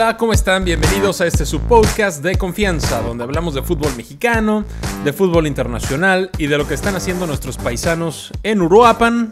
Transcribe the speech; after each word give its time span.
Hola, 0.00 0.16
¿cómo 0.16 0.32
están? 0.32 0.64
Bienvenidos 0.64 1.20
a 1.20 1.26
este 1.26 1.44
su 1.44 1.60
podcast 1.60 2.22
de 2.22 2.36
confianza, 2.36 3.02
donde 3.02 3.22
hablamos 3.22 3.52
de 3.52 3.60
fútbol 3.60 3.94
mexicano, 3.98 4.64
de 5.04 5.12
fútbol 5.12 5.46
internacional 5.46 6.30
y 6.38 6.46
de 6.46 6.56
lo 6.56 6.66
que 6.66 6.72
están 6.72 6.96
haciendo 6.96 7.26
nuestros 7.26 7.58
paisanos 7.58 8.32
en 8.42 8.62
Uruapan, 8.62 9.30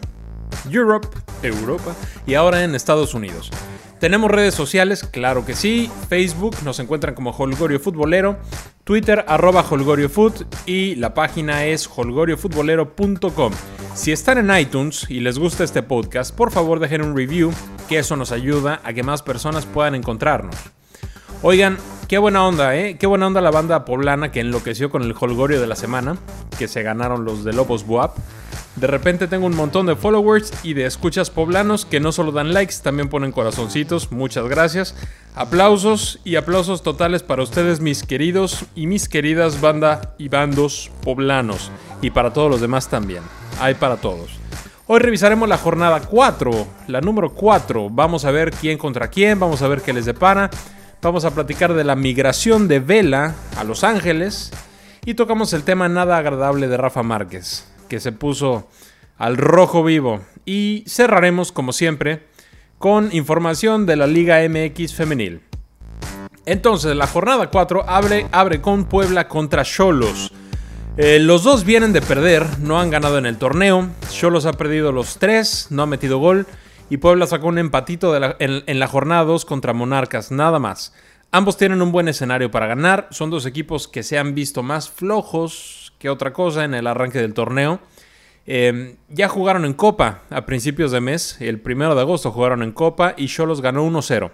Europe, 0.69 1.07
Europa 1.41 1.95
y 2.27 2.35
ahora 2.35 2.63
en 2.63 2.75
Estados 2.75 3.15
Unidos. 3.15 3.49
Tenemos 3.99 4.31
redes 4.31 4.53
sociales, 4.53 5.03
claro 5.03 5.45
que 5.45 5.55
sí. 5.55 5.91
Facebook 6.07 6.55
nos 6.63 6.79
encuentran 6.79 7.15
como 7.15 7.31
Holgorio 7.31 7.79
Futbolero. 7.79 8.37
Twitter 8.85 9.25
arroba 9.27 9.63
holgoriofoot 9.69 10.65
y 10.65 10.95
la 10.95 11.13
página 11.13 11.65
es 11.65 11.85
holgoriofutbolero.com. 11.85 13.53
Si 13.93 14.11
están 14.11 14.37
en 14.37 14.57
iTunes 14.57 15.05
y 15.09 15.19
les 15.19 15.37
gusta 15.37 15.63
este 15.63 15.83
podcast, 15.83 16.33
por 16.33 16.49
favor 16.51 16.79
dejen 16.79 17.01
un 17.01 17.15
review, 17.15 17.51
que 17.87 17.99
eso 17.99 18.15
nos 18.15 18.31
ayuda 18.31 18.79
a 18.83 18.93
que 18.93 19.03
más 19.03 19.21
personas 19.21 19.65
puedan 19.65 19.95
encontrarnos. 19.95 20.55
Oigan, 21.41 21.77
qué 22.07 22.17
buena 22.17 22.47
onda, 22.47 22.75
¿eh? 22.75 22.97
Qué 22.97 23.05
buena 23.05 23.27
onda 23.27 23.41
la 23.41 23.51
banda 23.51 23.85
poblana 23.85 24.31
que 24.31 24.39
enloqueció 24.39 24.89
con 24.89 25.03
el 25.03 25.13
holgorio 25.19 25.61
de 25.61 25.67
la 25.67 25.75
semana, 25.75 26.17
que 26.57 26.67
se 26.67 26.81
ganaron 26.81 27.25
los 27.25 27.43
de 27.43 27.53
Lobos 27.53 27.85
Buap. 27.85 28.17
De 28.79 28.87
repente 28.87 29.27
tengo 29.27 29.45
un 29.45 29.57
montón 29.57 29.87
de 29.87 29.97
followers 29.97 30.53
y 30.63 30.73
de 30.73 30.85
escuchas 30.85 31.29
poblanos 31.29 31.85
que 31.85 31.99
no 31.99 32.13
solo 32.13 32.31
dan 32.31 32.53
likes, 32.53 32.75
también 32.81 33.09
ponen 33.09 33.33
corazoncitos. 33.33 34.09
Muchas 34.13 34.47
gracias. 34.47 34.95
Aplausos 35.35 36.21
y 36.23 36.37
aplausos 36.37 36.81
totales 36.81 37.21
para 37.21 37.43
ustedes, 37.43 37.81
mis 37.81 38.03
queridos 38.03 38.63
y 38.75 38.87
mis 38.87 39.09
queridas 39.09 39.59
banda 39.59 40.15
y 40.17 40.29
bandos 40.29 40.91
poblanos. 41.03 41.71
Y 42.01 42.11
para 42.11 42.31
todos 42.31 42.49
los 42.49 42.61
demás 42.61 42.87
también. 42.87 43.21
Hay 43.59 43.73
para 43.73 43.97
todos. 43.97 44.31
Hoy 44.87 44.99
revisaremos 44.99 45.49
la 45.49 45.57
jornada 45.57 45.99
4, 45.99 46.67
la 46.87 47.01
número 47.01 47.33
4. 47.33 47.89
Vamos 47.89 48.23
a 48.23 48.31
ver 48.31 48.49
quién 48.51 48.77
contra 48.77 49.09
quién, 49.09 49.41
vamos 49.41 49.61
a 49.61 49.67
ver 49.67 49.81
qué 49.81 49.91
les 49.91 50.05
depara. 50.05 50.49
Vamos 51.01 51.25
a 51.25 51.31
platicar 51.31 51.73
de 51.73 51.83
la 51.83 51.97
migración 51.97 52.69
de 52.69 52.79
Vela 52.79 53.35
a 53.57 53.65
Los 53.65 53.83
Ángeles. 53.83 54.51
Y 55.03 55.15
tocamos 55.15 55.51
el 55.51 55.63
tema 55.63 55.89
nada 55.89 56.17
agradable 56.17 56.69
de 56.69 56.77
Rafa 56.77 57.03
Márquez 57.03 57.65
que 57.89 57.99
se 57.99 58.13
puso 58.13 58.69
al 59.19 59.37
rojo 59.37 59.83
vivo. 59.83 60.21
Y 60.45 60.83
cerraremos, 60.87 61.51
como 61.51 61.73
siempre, 61.73 62.23
con 62.79 63.13
información 63.13 63.85
de 63.85 63.97
la 63.97 64.07
Liga 64.07 64.39
MX 64.49 64.95
femenil. 64.95 65.41
Entonces, 66.45 66.95
la 66.95 67.05
jornada 67.05 67.51
4 67.51 67.87
abre, 67.87 68.25
abre 68.31 68.61
con 68.61 68.85
Puebla 68.85 69.27
contra 69.27 69.63
Cholos. 69.63 70.31
Eh, 70.97 71.19
los 71.19 71.43
dos 71.43 71.63
vienen 71.63 71.93
de 71.93 72.01
perder, 72.01 72.59
no 72.59 72.79
han 72.79 72.89
ganado 72.89 73.19
en 73.19 73.27
el 73.27 73.37
torneo. 73.37 73.89
Cholos 74.09 74.45
ha 74.47 74.53
perdido 74.53 74.91
los 74.91 75.19
tres, 75.19 75.67
no 75.69 75.83
ha 75.83 75.85
metido 75.85 76.17
gol. 76.17 76.47
Y 76.89 76.97
Puebla 76.97 77.27
sacó 77.27 77.47
un 77.47 77.59
empatito 77.59 78.15
en, 78.15 78.63
en 78.65 78.79
la 78.79 78.87
jornada 78.87 79.23
2 79.25 79.45
contra 79.45 79.73
Monarcas, 79.73 80.31
nada 80.31 80.57
más. 80.57 80.93
Ambos 81.31 81.57
tienen 81.57 81.83
un 81.83 81.91
buen 81.91 82.07
escenario 82.07 82.49
para 82.49 82.65
ganar. 82.65 83.07
Son 83.11 83.29
dos 83.29 83.45
equipos 83.45 83.87
que 83.87 84.01
se 84.01 84.17
han 84.17 84.33
visto 84.33 84.63
más 84.63 84.89
flojos 84.89 85.93
que 85.99 86.09
otra 86.09 86.33
cosa 86.33 86.63
en 86.63 86.73
el 86.73 86.87
arranque 86.87 87.19
del 87.19 87.35
torneo. 87.35 87.79
Em, 88.45 88.95
ya 89.09 89.27
jugaron 89.27 89.65
en 89.65 89.73
Copa 89.73 90.21
a 90.29 90.45
principios 90.45 90.91
de 90.91 91.01
mes, 91.01 91.39
el 91.39 91.59
primero 91.59 91.95
de 91.95 92.01
agosto 92.01 92.31
jugaron 92.31 92.63
en 92.63 92.71
Copa 92.71 93.13
y 93.15 93.27
Cholos 93.27 93.61
ganó 93.61 93.85
1-0. 93.85 94.31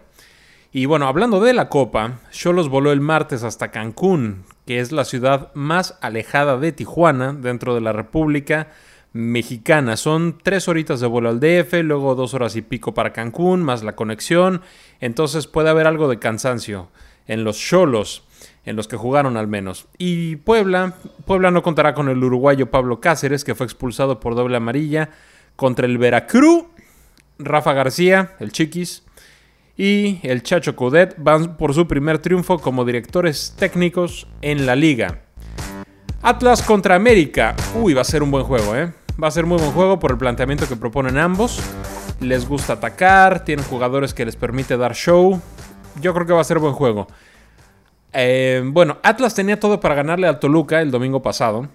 Y 0.71 0.87
bueno, 0.87 1.07
hablando 1.07 1.39
de 1.39 1.53
la 1.53 1.69
Copa, 1.69 2.19
Cholos 2.31 2.69
voló 2.69 2.91
el 2.91 2.99
martes 2.99 3.43
hasta 3.43 3.71
Cancún, 3.71 4.43
que 4.65 4.79
es 4.79 4.91
la 4.91 5.05
ciudad 5.05 5.53
más 5.53 5.97
alejada 6.01 6.57
de 6.57 6.71
Tijuana 6.71 7.33
dentro 7.33 7.75
de 7.75 7.81
la 7.81 7.93
República 7.93 8.71
Mexicana. 9.13 9.95
Son 9.95 10.37
tres 10.43 10.67
horitas 10.67 10.99
de 10.99 11.07
vuelo 11.07 11.29
al 11.29 11.39
DF, 11.39 11.73
luego 11.83 12.15
dos 12.15 12.33
horas 12.33 12.57
y 12.57 12.61
pico 12.61 12.93
para 12.93 13.13
Cancún, 13.13 13.63
más 13.63 13.83
la 13.83 13.95
conexión. 13.95 14.61
Entonces 14.99 15.47
puede 15.47 15.69
haber 15.69 15.87
algo 15.87 16.09
de 16.09 16.19
cansancio 16.19 16.89
en 17.25 17.45
los 17.45 17.57
Cholos 17.57 18.23
en 18.65 18.75
los 18.75 18.87
que 18.87 18.97
jugaron 18.97 19.37
al 19.37 19.47
menos. 19.47 19.87
Y 19.97 20.37
Puebla, 20.37 20.95
Puebla 21.25 21.51
no 21.51 21.63
contará 21.63 21.93
con 21.93 22.09
el 22.09 22.23
uruguayo 22.23 22.71
Pablo 22.71 22.99
Cáceres, 22.99 23.43
que 23.43 23.55
fue 23.55 23.65
expulsado 23.65 24.19
por 24.19 24.35
doble 24.35 24.57
amarilla 24.57 25.09
contra 25.55 25.85
el 25.85 25.97
Veracruz. 25.97 26.65
Rafa 27.37 27.73
García, 27.73 28.31
el 28.39 28.51
Chiquis, 28.51 29.03
y 29.77 30.19
el 30.23 30.41
Chacho 30.41 30.75
Codet 30.75 31.15
van 31.17 31.57
por 31.57 31.73
su 31.73 31.87
primer 31.87 32.19
triunfo 32.19 32.59
como 32.59 32.85
directores 32.85 33.55
técnicos 33.57 34.27
en 34.41 34.65
la 34.65 34.75
liga. 34.75 35.21
Atlas 36.21 36.61
contra 36.61 36.95
América. 36.95 37.55
Uy, 37.75 37.93
va 37.93 38.01
a 38.01 38.05
ser 38.05 38.23
un 38.23 38.31
buen 38.31 38.45
juego, 38.45 38.75
¿eh? 38.75 38.91
Va 39.21 39.27
a 39.27 39.31
ser 39.31 39.45
muy 39.45 39.57
buen 39.57 39.71
juego 39.71 39.99
por 39.99 40.11
el 40.11 40.17
planteamiento 40.17 40.67
que 40.67 40.75
proponen 40.75 41.17
ambos. 41.17 41.59
Les 42.19 42.47
gusta 42.47 42.73
atacar, 42.73 43.43
tienen 43.45 43.65
jugadores 43.65 44.13
que 44.13 44.25
les 44.25 44.35
permite 44.35 44.77
dar 44.77 44.95
show. 44.95 45.39
Yo 46.01 46.13
creo 46.13 46.25
que 46.25 46.33
va 46.33 46.41
a 46.41 46.45
ser 46.45 46.59
buen 46.59 46.73
juego. 46.73 47.07
Eh, 48.17 48.63
bueno, 48.65 48.97
Atlas 49.03 49.35
tenía 49.35 49.59
todo 49.59 49.81
para 49.81 49.93
ganarle 49.93 50.27
al 50.27 50.39
Toluca 50.39 50.81
el 50.81 50.89
domingo 50.89 51.21
pasado, 51.21 51.67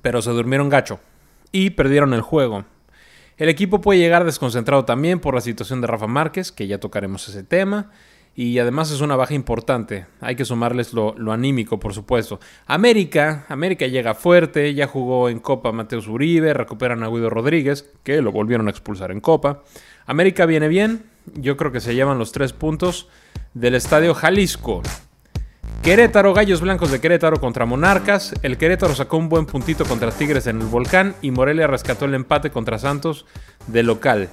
pero 0.00 0.22
se 0.22 0.30
durmieron 0.30 0.70
gacho 0.70 1.00
y 1.52 1.70
perdieron 1.70 2.14
el 2.14 2.22
juego. 2.22 2.64
El 3.36 3.50
equipo 3.50 3.82
puede 3.82 3.98
llegar 3.98 4.24
desconcentrado 4.24 4.86
también 4.86 5.20
por 5.20 5.34
la 5.34 5.42
situación 5.42 5.82
de 5.82 5.86
Rafa 5.86 6.06
Márquez, 6.06 6.50
que 6.50 6.66
ya 6.66 6.78
tocaremos 6.78 7.28
ese 7.28 7.42
tema. 7.42 7.90
Y 8.36 8.58
además 8.58 8.90
es 8.90 9.00
una 9.02 9.16
baja 9.16 9.34
importante. 9.34 10.06
Hay 10.20 10.36
que 10.36 10.44
sumarles 10.46 10.94
lo, 10.94 11.14
anímico, 11.30 11.78
por 11.78 11.92
supuesto. 11.92 12.40
América, 12.66 13.44
América 13.48 13.86
llega 13.86 14.14
fuerte, 14.14 14.72
ya 14.72 14.86
jugó 14.86 15.28
en 15.28 15.40
Copa 15.40 15.72
Mateus 15.72 16.06
Uribe, 16.06 16.54
recuperan 16.54 17.02
a 17.02 17.08
Guido 17.08 17.28
Rodríguez, 17.28 17.90
que 18.02 18.22
lo 18.22 18.32
volvieron 18.32 18.68
a 18.68 18.70
expulsar 18.70 19.10
en 19.10 19.20
Copa. 19.20 19.62
América 20.06 20.46
viene 20.46 20.68
bien, 20.68 21.04
yo 21.34 21.56
creo 21.56 21.72
que 21.72 21.80
se 21.80 21.94
llevan 21.94 22.18
los 22.18 22.32
tres 22.32 22.52
puntos 22.52 23.08
del 23.52 23.74
Estadio 23.74 24.14
Jalisco. 24.14 24.82
Querétaro, 25.82 26.34
Gallos 26.34 26.60
Blancos 26.60 26.90
de 26.90 27.00
Querétaro 27.00 27.40
contra 27.40 27.64
Monarcas. 27.64 28.34
El 28.42 28.58
Querétaro 28.58 28.94
sacó 28.94 29.16
un 29.16 29.30
buen 29.30 29.46
puntito 29.46 29.86
contra 29.86 30.10
Tigres 30.10 30.46
en 30.46 30.60
el 30.60 30.66
Volcán 30.66 31.14
y 31.22 31.30
Morelia 31.30 31.66
rescató 31.66 32.04
el 32.04 32.12
empate 32.12 32.50
contra 32.50 32.78
Santos 32.78 33.24
de 33.66 33.82
local. 33.82 34.28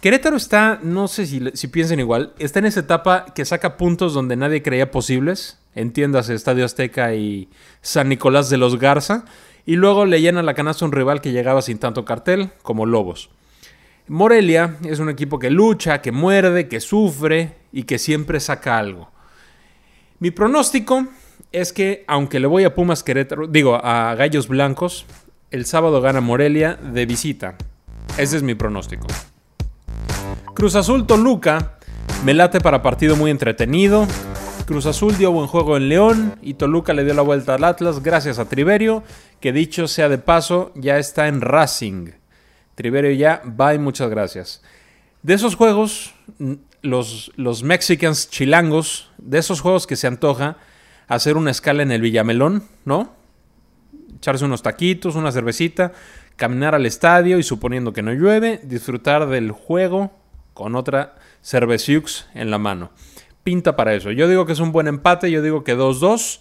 Querétaro 0.00 0.36
está, 0.36 0.78
no 0.80 1.08
sé 1.08 1.26
si, 1.26 1.66
piensen 1.66 1.98
igual, 1.98 2.34
está 2.38 2.60
en 2.60 2.66
esa 2.66 2.80
etapa 2.80 3.24
que 3.34 3.44
saca 3.44 3.76
puntos 3.76 4.14
donde 4.14 4.36
nadie 4.36 4.62
creía 4.62 4.92
posibles. 4.92 5.58
Entiéndase, 5.74 6.34
Estadio 6.34 6.64
Azteca 6.64 7.16
y 7.16 7.48
San 7.80 8.08
Nicolás 8.08 8.48
de 8.48 8.56
los 8.56 8.78
Garza. 8.78 9.24
Y 9.66 9.74
luego 9.74 10.06
le 10.06 10.20
llena 10.20 10.44
la 10.44 10.54
canasta 10.54 10.84
un 10.84 10.92
rival 10.92 11.20
que 11.20 11.32
llegaba 11.32 11.62
sin 11.62 11.78
tanto 11.78 12.04
cartel, 12.04 12.52
como 12.62 12.86
Lobos. 12.86 13.30
Morelia 14.06 14.76
es 14.84 15.00
un 15.00 15.10
equipo 15.10 15.40
que 15.40 15.50
lucha, 15.50 16.00
que 16.00 16.12
muerde, 16.12 16.68
que 16.68 16.78
sufre 16.78 17.56
y 17.72 17.82
que 17.82 17.98
siempre 17.98 18.38
saca 18.38 18.78
algo. 18.78 19.15
Mi 20.18 20.30
pronóstico 20.30 21.06
es 21.52 21.74
que, 21.74 22.04
aunque 22.08 22.40
le 22.40 22.46
voy 22.46 22.64
a 22.64 22.74
Pumas 22.74 23.02
Querétaro, 23.02 23.46
digo, 23.46 23.78
a 23.82 24.14
Gallos 24.14 24.48
Blancos, 24.48 25.04
el 25.50 25.66
sábado 25.66 26.00
gana 26.00 26.22
Morelia 26.22 26.74
de 26.76 27.04
visita. 27.04 27.56
Ese 28.16 28.38
es 28.38 28.42
mi 28.42 28.54
pronóstico. 28.54 29.06
Cruz 30.54 30.74
Azul 30.74 31.06
Toluca 31.06 31.78
me 32.24 32.32
late 32.32 32.60
para 32.60 32.82
partido 32.82 33.14
muy 33.14 33.30
entretenido. 33.30 34.06
Cruz 34.64 34.86
Azul 34.86 35.18
dio 35.18 35.32
buen 35.32 35.48
juego 35.48 35.76
en 35.76 35.90
León 35.90 36.38
y 36.40 36.54
Toluca 36.54 36.94
le 36.94 37.04
dio 37.04 37.12
la 37.12 37.22
vuelta 37.22 37.54
al 37.54 37.64
Atlas 37.64 38.02
gracias 38.02 38.38
a 38.38 38.48
Triverio, 38.48 39.02
que 39.40 39.52
dicho 39.52 39.86
sea 39.86 40.08
de 40.08 40.16
paso, 40.16 40.72
ya 40.74 40.98
está 40.98 41.28
en 41.28 41.42
Racing. 41.42 42.12
Triverio 42.74 43.10
ya, 43.12 43.42
bye, 43.44 43.78
muchas 43.78 44.08
gracias. 44.08 44.62
De 45.22 45.34
esos 45.34 45.56
juegos, 45.56 46.14
los, 46.86 47.32
los 47.36 47.62
Mexicans 47.62 48.30
chilangos, 48.30 49.10
de 49.18 49.38
esos 49.38 49.60
juegos 49.60 49.86
que 49.86 49.96
se 49.96 50.06
antoja 50.06 50.56
hacer 51.08 51.36
una 51.36 51.50
escala 51.50 51.82
en 51.82 51.92
el 51.92 52.00
Villamelón, 52.00 52.64
¿no? 52.84 53.14
Echarse 54.16 54.44
unos 54.44 54.62
taquitos, 54.62 55.14
una 55.14 55.32
cervecita, 55.32 55.92
caminar 56.36 56.74
al 56.74 56.86
estadio 56.86 57.38
y 57.38 57.42
suponiendo 57.42 57.92
que 57.92 58.02
no 58.02 58.12
llueve, 58.12 58.60
disfrutar 58.64 59.26
del 59.28 59.52
juego 59.52 60.12
con 60.54 60.74
otra 60.74 61.16
cerveciux 61.42 62.26
en 62.34 62.50
la 62.50 62.58
mano. 62.58 62.90
Pinta 63.44 63.76
para 63.76 63.94
eso. 63.94 64.10
Yo 64.10 64.28
digo 64.28 64.46
que 64.46 64.52
es 64.52 64.60
un 64.60 64.72
buen 64.72 64.88
empate, 64.88 65.30
yo 65.30 65.42
digo 65.42 65.64
que 65.64 65.76
2-2 65.76 66.40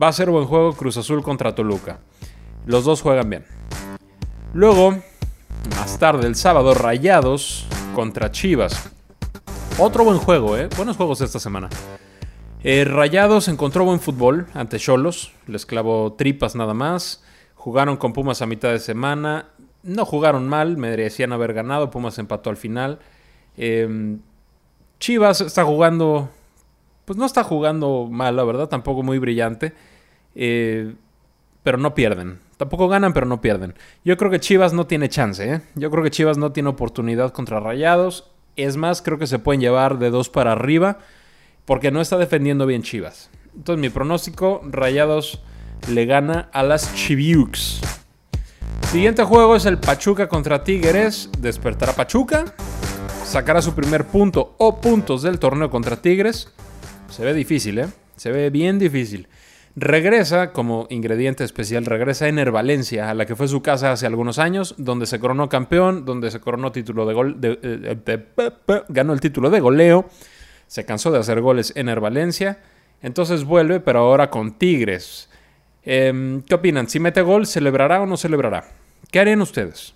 va 0.00 0.08
a 0.08 0.12
ser 0.12 0.30
buen 0.30 0.44
juego 0.44 0.74
Cruz 0.74 0.96
Azul 0.96 1.22
contra 1.22 1.54
Toluca. 1.54 1.98
Los 2.66 2.84
dos 2.84 3.02
juegan 3.02 3.30
bien. 3.30 3.44
Luego, 4.52 4.98
más 5.76 5.98
tarde 5.98 6.26
el 6.26 6.36
sábado, 6.36 6.74
Rayados 6.74 7.66
contra 7.94 8.30
Chivas. 8.30 8.90
Otro 9.76 10.04
buen 10.04 10.18
juego, 10.18 10.56
¿eh? 10.56 10.68
Buenos 10.76 10.96
juegos 10.96 11.20
esta 11.20 11.40
semana. 11.40 11.68
Eh, 12.62 12.84
Rayados 12.84 13.48
encontró 13.48 13.84
buen 13.84 13.98
fútbol 13.98 14.46
ante 14.54 14.78
Cholos. 14.78 15.32
Les 15.48 15.66
clavó 15.66 16.12
tripas 16.12 16.54
nada 16.54 16.74
más. 16.74 17.24
Jugaron 17.56 17.96
con 17.96 18.12
Pumas 18.12 18.40
a 18.40 18.46
mitad 18.46 18.70
de 18.70 18.78
semana. 18.78 19.48
No 19.82 20.04
jugaron 20.04 20.48
mal, 20.48 20.76
merecían 20.76 21.32
haber 21.32 21.54
ganado. 21.54 21.90
Pumas 21.90 22.18
empató 22.20 22.50
al 22.50 22.56
final. 22.56 23.00
Em, 23.56 24.20
Chivas 25.00 25.40
está 25.40 25.64
jugando. 25.64 26.30
Pues 27.04 27.18
no 27.18 27.26
está 27.26 27.42
jugando 27.42 28.06
mal, 28.08 28.36
la 28.36 28.44
verdad. 28.44 28.68
Tampoco 28.68 29.02
muy 29.02 29.18
brillante. 29.18 29.72
Eh, 30.36 30.94
pero 31.64 31.78
no 31.78 31.96
pierden. 31.96 32.38
Tampoco 32.58 32.86
ganan, 32.86 33.12
pero 33.12 33.26
no 33.26 33.40
pierden. 33.40 33.74
Yo 34.04 34.16
creo 34.16 34.30
que 34.30 34.38
Chivas 34.38 34.72
no 34.72 34.86
tiene 34.86 35.08
chance. 35.08 35.52
¿eh? 35.52 35.62
Yo 35.74 35.90
creo 35.90 36.04
que 36.04 36.12
Chivas 36.12 36.38
no 36.38 36.52
tiene 36.52 36.68
oportunidad 36.68 37.32
contra 37.32 37.58
Rayados. 37.58 38.30
Es 38.56 38.76
más, 38.76 39.02
creo 39.02 39.18
que 39.18 39.26
se 39.26 39.38
pueden 39.38 39.60
llevar 39.60 39.98
de 39.98 40.10
dos 40.10 40.28
para 40.28 40.52
arriba. 40.52 40.98
porque 41.64 41.90
no 41.90 42.00
está 42.00 42.18
defendiendo 42.18 42.66
bien 42.66 42.82
Chivas. 42.82 43.30
Entonces 43.56 43.80
mi 43.80 43.88
pronóstico, 43.88 44.60
Rayados 44.64 45.40
le 45.88 46.04
gana 46.06 46.48
a 46.52 46.62
las 46.62 46.94
Chiviux. 46.94 47.80
Siguiente 48.90 49.24
juego 49.24 49.56
es 49.56 49.64
el 49.66 49.78
Pachuca 49.78 50.28
contra 50.28 50.62
Tigres. 50.62 51.30
Despertará 51.38 51.94
Pachuca. 51.94 52.44
Sacará 53.24 53.62
su 53.62 53.74
primer 53.74 54.04
punto 54.06 54.54
o 54.58 54.80
puntos 54.80 55.22
del 55.22 55.38
torneo 55.38 55.70
contra 55.70 55.96
Tigres. 55.96 56.52
Se 57.08 57.24
ve 57.24 57.32
difícil, 57.32 57.78
¿eh? 57.78 57.88
Se 58.16 58.30
ve 58.30 58.50
bien 58.50 58.78
difícil. 58.78 59.26
Regresa, 59.76 60.52
como 60.52 60.86
ingrediente 60.88 61.42
especial, 61.42 61.84
regresa 61.84 62.28
Ener 62.28 62.52
Valencia, 62.52 63.10
a 63.10 63.14
la 63.14 63.26
que 63.26 63.34
fue 63.34 63.48
su 63.48 63.60
casa 63.60 63.90
hace 63.90 64.06
algunos 64.06 64.38
años, 64.38 64.76
donde 64.78 65.06
se 65.06 65.18
coronó 65.18 65.48
campeón, 65.48 66.04
donde 66.04 66.30
se 66.30 66.38
coronó 66.38 66.70
título 66.70 67.06
de 67.06 67.14
gol, 67.14 67.38
eh, 67.42 68.24
ganó 68.88 69.12
el 69.12 69.20
título 69.20 69.50
de 69.50 69.58
goleo, 69.58 70.08
se 70.68 70.84
cansó 70.84 71.10
de 71.10 71.18
hacer 71.18 71.40
goles 71.40 71.72
Ener 71.74 71.98
Valencia, 71.98 72.60
entonces 73.02 73.44
vuelve, 73.44 73.80
pero 73.80 73.98
ahora 73.98 74.30
con 74.30 74.52
Tigres. 74.52 75.28
Em, 75.82 76.42
¿Qué 76.42 76.54
opinan? 76.54 76.88
Si 76.88 77.00
mete 77.00 77.22
gol, 77.22 77.44
¿celebrará 77.44 78.00
o 78.00 78.06
no 78.06 78.16
celebrará? 78.16 78.68
¿Qué 79.10 79.18
harían 79.18 79.42
ustedes? 79.42 79.92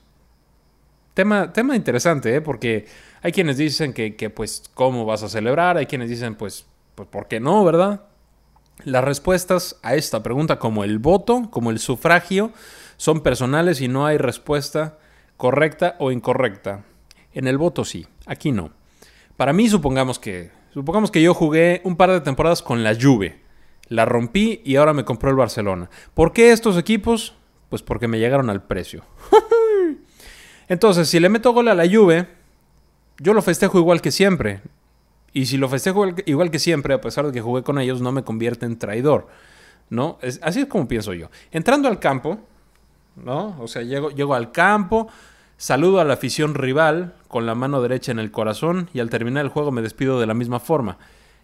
Tema, 1.15 1.53
tema 1.53 1.77
interesante, 1.77 2.35
¿eh? 2.35 2.41
porque 2.41 2.87
hay 3.23 3.31
quienes 3.31 3.57
dicen 3.57 3.93
que, 3.93 4.17
que, 4.17 4.29
pues, 4.29 4.71
¿cómo 4.75 5.05
vas 5.05 5.23
a 5.23 5.29
celebrar? 5.29 5.77
Hay 5.77 5.87
quienes 5.87 6.11
dicen, 6.11 6.35
pues, 6.35 6.67
pues, 6.97 7.09
¿por 7.09 7.29
qué 7.29 7.39
no, 7.39 7.65
verdad? 7.65 8.03
Las 8.85 9.05
respuestas 9.05 9.79
a 9.83 9.95
esta 9.97 10.23
pregunta, 10.23 10.59
como 10.59 10.85
el 10.85 10.99
voto, 10.99 11.49
como 11.51 11.71
el 11.71 11.79
sufragio, 11.79 12.53
son 12.97 13.23
personales 13.23 13.81
y 13.81 13.89
no 13.89 14.07
hay 14.07 14.19
respuesta 14.19 14.99
correcta 15.37 15.97
o 15.99 16.13
incorrecta. 16.13 16.85
En 17.33 17.47
el 17.47 17.59
voto 17.59 17.85
sí, 17.85 18.07
aquí 18.27 18.53
no. 18.53 18.71
Para 19.37 19.53
mí, 19.53 19.69
supongamos 19.69 20.19
que, 20.19 20.51
supongamos 20.73 21.11
que 21.11 21.23
yo 21.23 21.35
jugué 21.35 21.81
un 21.85 21.97
par 21.97 22.11
de 22.11 22.21
temporadas 22.21 22.63
con 22.63 22.85
la 22.85 22.95
Juve. 22.95 23.41
La 23.89 24.05
rompí 24.05 24.61
y 24.65 24.77
ahora 24.77 24.93
me 24.93 25.05
compró 25.05 25.31
el 25.31 25.37
Barcelona. 25.37 25.89
¿Por 26.15 26.33
qué 26.33 26.53
estos 26.53 26.77
equipos? 26.77 27.35
Pues 27.71 27.83
porque 27.83 28.09
me 28.09 28.19
llegaron 28.19 28.51
al 28.51 28.63
precio. 28.63 29.05
Entonces, 30.69 31.09
si 31.09 31.21
le 31.21 31.29
meto 31.29 31.53
gol 31.53 31.69
a 31.69 31.75
la 31.75 31.89
Juve, 31.89 32.29
yo 33.19 33.33
lo 33.33 33.43
festejo 33.43 33.79
igual 33.79 34.03
que 34.03 34.11
siempre. 34.11 34.61
Y 35.33 35.47
si 35.47 35.57
lo 35.57 35.69
festejo 35.69 36.07
igual 36.27 36.51
que 36.51 36.59
siempre, 36.59 36.95
a 36.95 37.01
pesar 37.01 37.27
de 37.27 37.33
que 37.33 37.41
jugué 37.41 37.63
con 37.63 37.79
ellos, 37.79 38.01
no 38.01 38.13
me 38.13 38.25
convierte 38.25 38.67
en 38.67 38.79
traidor. 38.79 39.29
¿No? 39.91 40.19
Así 40.43 40.61
es 40.61 40.67
como 40.67 40.87
pienso 40.87 41.15
yo. 41.15 41.31
Entrando 41.51 41.89
al 41.89 41.99
campo, 41.99 42.41
¿no? 43.17 43.57
O 43.61 43.69
sea, 43.69 43.83
llego, 43.83 44.11
llego 44.11 44.35
al 44.35 44.53
campo, 44.53 45.09
saludo 45.57 46.01
a 46.01 46.05
la 46.05 46.15
afición 46.15 46.55
rival 46.55 47.15
con 47.27 47.47
la 47.47 47.55
mano 47.55 47.81
derecha 47.81 48.13
en 48.13 48.19
el 48.19 48.31
corazón 48.31 48.91
y 48.93 49.01
al 49.01 49.11
terminar 49.11 49.45
el 49.45 49.51
juego 49.51 49.71
me 49.73 49.83
despido 49.83 50.21
de 50.21 50.27
la 50.27 50.35
misma 50.35 50.61
forma. 50.61 50.99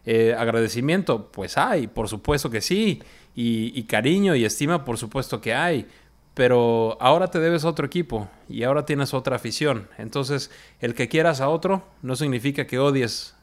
Eh, 0.06 0.34
agradecimiento, 0.36 1.30
pues 1.32 1.56
hay, 1.56 1.86
por 1.86 2.08
supuesto 2.08 2.50
que 2.50 2.60
sí. 2.60 3.02
Y, 3.34 3.72
y, 3.78 3.84
cariño 3.84 4.34
y 4.36 4.44
estima, 4.44 4.84
por 4.84 4.98
supuesto 4.98 5.40
que 5.40 5.54
hay. 5.54 5.86
Pero 6.34 6.98
ahora 7.00 7.28
te 7.28 7.38
debes 7.38 7.64
a 7.64 7.68
otro 7.68 7.86
equipo 7.86 8.28
y 8.48 8.64
ahora 8.64 8.84
tienes 8.84 9.14
otra 9.14 9.36
afición. 9.36 9.88
Entonces, 9.98 10.50
el 10.80 10.94
que 10.94 11.08
quieras 11.08 11.40
a 11.40 11.48
otro 11.48 11.84
no 12.02 12.16
significa 12.16 12.66
que 12.66 12.78
odies 12.78 13.34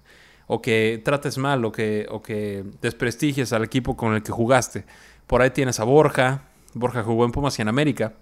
o 0.48 0.62
que 0.62 1.02
trates 1.04 1.38
mal 1.38 1.64
o 1.66 1.72
que, 1.72 2.08
o 2.10 2.22
que 2.22 2.64
desprestigies 2.82 3.54
al 3.54 3.64
equipo 3.64 3.96
con 3.96 4.14
el 4.14 4.24
que 4.24 4.32
jugaste. 4.32 4.86
Por 5.28 5.42
ahí 5.42 5.52
tienes 5.52 5.80
a 5.80 5.84
Borja. 5.84 6.44
Borja 6.74 7.04
jugó 7.04 7.26
en 7.26 7.32
Pumas 7.32 7.58
y 7.60 7.62
en 7.62 7.68
América. 7.68 8.14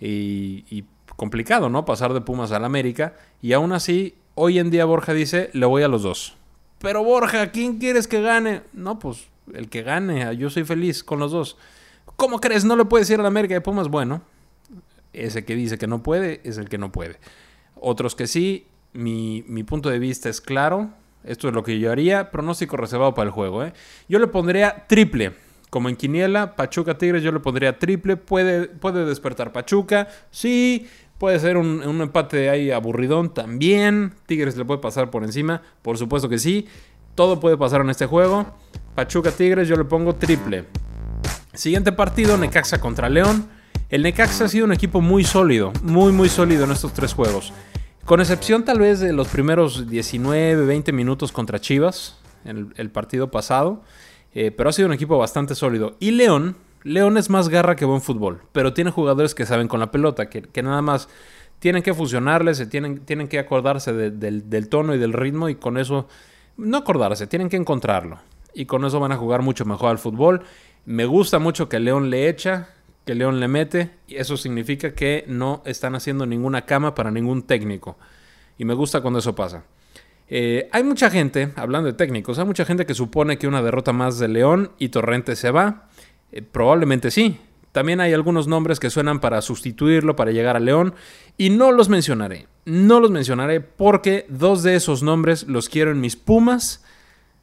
Y, 0.00 0.64
y 0.70 0.84
complicado, 1.16 1.68
¿no? 1.68 1.84
Pasar 1.84 2.12
de 2.14 2.20
Pumas 2.20 2.52
al 2.52 2.64
América. 2.64 3.14
Y 3.42 3.52
aún 3.52 3.72
así, 3.72 4.14
hoy 4.34 4.58
en 4.58 4.70
día 4.70 4.84
Borja 4.84 5.14
dice, 5.14 5.50
le 5.52 5.66
voy 5.66 5.82
a 5.82 5.88
los 5.88 6.02
dos. 6.02 6.36
Pero 6.78 7.02
Borja, 7.02 7.50
¿quién 7.50 7.78
quieres 7.78 8.06
que 8.06 8.22
gane? 8.22 8.62
No, 8.72 8.98
pues 8.98 9.28
el 9.54 9.68
que 9.68 9.82
gane. 9.82 10.36
Yo 10.36 10.50
soy 10.50 10.64
feliz 10.64 11.02
con 11.02 11.18
los 11.18 11.32
dos. 11.32 11.56
¿Cómo 12.16 12.40
crees? 12.40 12.64
¿No 12.64 12.76
le 12.76 12.84
puedes 12.84 13.08
ir 13.10 13.18
a 13.18 13.22
la 13.22 13.28
América 13.28 13.54
de 13.54 13.60
Pumas? 13.60 13.88
Bueno, 13.88 14.22
ese 15.12 15.44
que 15.44 15.54
dice 15.54 15.78
que 15.78 15.86
no 15.86 16.02
puede 16.02 16.40
es 16.44 16.58
el 16.58 16.68
que 16.68 16.78
no 16.78 16.92
puede. 16.92 17.18
Otros 17.74 18.14
que 18.14 18.26
sí, 18.26 18.66
mi, 18.92 19.44
mi 19.46 19.62
punto 19.62 19.88
de 19.88 19.98
vista 19.98 20.28
es 20.28 20.40
claro. 20.40 20.90
Esto 21.24 21.48
es 21.48 21.54
lo 21.54 21.62
que 21.62 21.78
yo 21.78 21.90
haría. 21.92 22.30
Pronóstico 22.30 22.76
reservado 22.76 23.14
para 23.14 23.26
el 23.26 23.32
juego. 23.32 23.64
¿eh? 23.64 23.72
Yo 24.08 24.18
le 24.18 24.26
pondría 24.26 24.86
triple. 24.86 25.32
Como 25.70 25.88
en 25.88 25.96
Quiniela, 25.96 26.56
Pachuca 26.56 26.96
Tigres, 26.96 27.22
yo 27.22 27.32
le 27.32 27.40
pondría 27.40 27.78
triple. 27.78 28.16
Puede, 28.16 28.68
puede 28.68 29.04
despertar 29.04 29.52
Pachuca. 29.52 30.08
Sí. 30.30 30.88
Puede 31.18 31.40
ser 31.40 31.56
un, 31.56 31.82
un, 31.82 32.00
empate 32.00 32.48
ahí 32.48 32.70
aburridón 32.70 33.34
también. 33.34 34.14
Tigres 34.26 34.56
le 34.56 34.64
puede 34.64 34.80
pasar 34.80 35.10
por 35.10 35.24
encima. 35.24 35.62
Por 35.82 35.98
supuesto 35.98 36.28
que 36.28 36.38
sí. 36.38 36.68
Todo 37.14 37.40
puede 37.40 37.56
pasar 37.56 37.80
en 37.80 37.90
este 37.90 38.06
juego. 38.06 38.46
Pachuca 38.94 39.32
Tigres, 39.32 39.66
yo 39.66 39.76
le 39.76 39.84
pongo 39.84 40.14
triple. 40.14 40.64
Siguiente 41.52 41.90
partido, 41.90 42.38
Necaxa 42.38 42.80
contra 42.80 43.08
León. 43.08 43.48
El 43.90 44.02
Necaxa 44.02 44.44
ha 44.44 44.48
sido 44.48 44.64
un 44.64 44.72
equipo 44.72 45.00
muy 45.00 45.24
sólido, 45.24 45.72
muy 45.82 46.12
muy 46.12 46.28
sólido 46.28 46.64
en 46.64 46.72
estos 46.72 46.92
tres 46.92 47.14
juegos. 47.14 47.52
Con 48.08 48.20
excepción 48.20 48.64
tal 48.64 48.78
vez 48.78 49.00
de 49.00 49.12
los 49.12 49.28
primeros 49.28 49.86
19, 49.86 50.64
20 50.64 50.92
minutos 50.94 51.30
contra 51.30 51.60
Chivas, 51.60 52.16
en 52.46 52.72
el, 52.74 52.90
partido 52.90 53.30
pasado. 53.30 53.82
Eh, 54.32 54.50
pero 54.50 54.70
ha 54.70 54.72
sido 54.72 54.88
un 54.88 54.94
equipo 54.94 55.18
bastante 55.18 55.54
sólido. 55.54 55.94
Y 56.00 56.12
León, 56.12 56.56
León 56.84 57.18
es 57.18 57.28
más 57.28 57.50
garra 57.50 57.76
que 57.76 57.84
buen 57.84 58.00
fútbol, 58.00 58.40
pero 58.52 58.72
tiene 58.72 58.92
jugadores 58.92 59.34
que 59.34 59.44
saben 59.44 59.68
con 59.68 59.78
la 59.78 59.90
pelota, 59.90 60.30
que, 60.30 60.62
nada 60.62 60.80
más 60.80 61.10
tienen 61.58 61.82
que 61.82 61.92
fusionarles, 61.92 62.56
se 62.56 62.64
tienen, 62.64 63.00
tienen 63.00 63.28
que 63.28 63.38
acordarse 63.38 63.92
de, 63.92 64.10
de, 64.10 64.40
del 64.40 64.70
tono 64.70 64.94
y 64.94 64.98
del 64.98 65.12
ritmo 65.12 65.50
y 65.50 65.56
con 65.56 65.76
eso, 65.76 66.08
no 66.56 66.78
acordarse, 66.78 67.26
tienen 67.26 67.50
que 67.50 67.58
encontrarlo. 67.58 68.20
Y 68.54 68.64
con 68.64 68.86
eso 68.86 69.00
van 69.00 69.12
a 69.12 69.18
jugar 69.18 69.42
mucho 69.42 69.66
mejor 69.66 69.90
al 69.90 69.98
fútbol. 69.98 70.44
Me 70.86 71.04
gusta 71.04 71.38
mucho 71.38 71.68
que 71.68 71.78
León 71.78 72.08
le 72.08 72.30
echa, 72.30 72.70
que 73.08 73.14
León 73.14 73.40
le 73.40 73.48
mete, 73.48 73.88
y 74.06 74.16
eso 74.16 74.36
significa 74.36 74.92
que 74.92 75.24
no 75.26 75.62
están 75.64 75.94
haciendo 75.94 76.26
ninguna 76.26 76.66
cama 76.66 76.94
para 76.94 77.10
ningún 77.10 77.40
técnico. 77.40 77.96
Y 78.58 78.66
me 78.66 78.74
gusta 78.74 79.00
cuando 79.00 79.20
eso 79.20 79.34
pasa. 79.34 79.64
Eh, 80.28 80.68
hay 80.72 80.84
mucha 80.84 81.08
gente, 81.08 81.54
hablando 81.56 81.86
de 81.86 81.94
técnicos, 81.94 82.38
hay 82.38 82.44
mucha 82.44 82.66
gente 82.66 82.84
que 82.84 82.92
supone 82.92 83.38
que 83.38 83.48
una 83.48 83.62
derrota 83.62 83.94
más 83.94 84.18
de 84.18 84.28
León 84.28 84.72
y 84.78 84.90
Torrente 84.90 85.36
se 85.36 85.50
va. 85.50 85.88
Eh, 86.32 86.42
probablemente 86.42 87.10
sí. 87.10 87.40
También 87.72 88.02
hay 88.02 88.12
algunos 88.12 88.46
nombres 88.46 88.78
que 88.78 88.90
suenan 88.90 89.20
para 89.20 89.40
sustituirlo, 89.40 90.14
para 90.14 90.30
llegar 90.30 90.56
a 90.56 90.60
León, 90.60 90.92
y 91.38 91.48
no 91.48 91.72
los 91.72 91.88
mencionaré. 91.88 92.46
No 92.66 93.00
los 93.00 93.10
mencionaré 93.10 93.62
porque 93.62 94.26
dos 94.28 94.62
de 94.62 94.74
esos 94.74 95.02
nombres 95.02 95.44
los 95.48 95.70
quiero 95.70 95.92
en 95.92 96.02
mis 96.02 96.16
Pumas, 96.16 96.84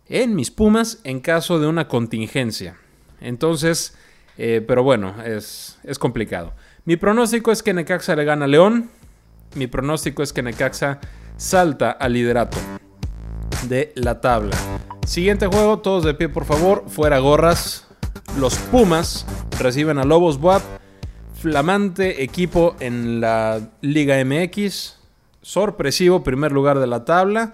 en 0.10 0.36
mis 0.36 0.52
Pumas, 0.52 1.02
en 1.04 1.22
caso 1.22 1.60
de 1.60 1.66
una 1.66 1.88
contingencia. 1.88 2.78
Entonces, 3.20 3.98
eh, 4.38 4.64
pero 4.66 4.84
bueno, 4.84 5.16
es, 5.24 5.78
es 5.84 6.00
complicado. 6.00 6.54
Mi 6.86 6.98
pronóstico 6.98 7.52
es 7.52 7.64
que 7.64 7.74
Necaxa 7.74 8.16
le 8.16 8.26
gana 8.26 8.46
a 8.46 8.48
León. 8.48 8.90
Mi 9.56 9.68
pronóstico 9.68 10.22
es 10.24 10.34
que 10.34 10.44
Necaxa 10.44 11.00
salta 11.38 11.92
al 11.92 12.14
liderato 12.14 12.58
de 13.68 13.92
la 13.96 14.22
tabla. 14.22 14.56
Siguiente 15.06 15.48
juego, 15.48 15.80
todos 15.80 16.04
de 16.04 16.14
pie 16.14 16.30
por 16.30 16.46
favor, 16.46 16.86
fuera 16.88 17.20
gorras. 17.20 17.88
Los 18.40 18.56
Pumas 18.58 19.26
reciben 19.60 19.98
a 19.98 20.04
Lobos 20.04 20.40
Buap, 20.40 20.62
flamante 21.34 22.24
equipo 22.24 22.76
en 22.80 23.22
la 23.22 23.62
Liga 23.82 24.24
MX, 24.24 24.98
sorpresivo 25.42 26.24
primer 26.24 26.52
lugar 26.52 26.80
de 26.80 26.88
la 26.88 27.06
tabla. 27.06 27.54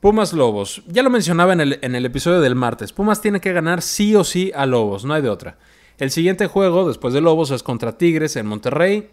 Pumas 0.00 0.32
Lobos, 0.32 0.82
ya 0.86 1.02
lo 1.02 1.10
mencionaba 1.10 1.52
en 1.52 1.60
el, 1.60 1.78
en 1.82 1.94
el 1.94 2.04
episodio 2.06 2.40
del 2.40 2.54
martes, 2.54 2.92
Pumas 2.92 3.20
tiene 3.20 3.40
que 3.40 3.52
ganar 3.52 3.82
sí 3.82 4.14
o 4.16 4.24
sí 4.24 4.52
a 4.54 4.66
Lobos, 4.66 5.04
no 5.04 5.14
hay 5.14 5.22
de 5.22 5.30
otra. 5.30 5.58
El 5.98 6.10
siguiente 6.10 6.46
juego, 6.46 6.86
después 6.86 7.14
de 7.14 7.22
Lobos, 7.22 7.50
es 7.50 7.62
contra 7.62 7.96
Tigres 7.96 8.36
en 8.36 8.46
Monterrey. 8.46 9.10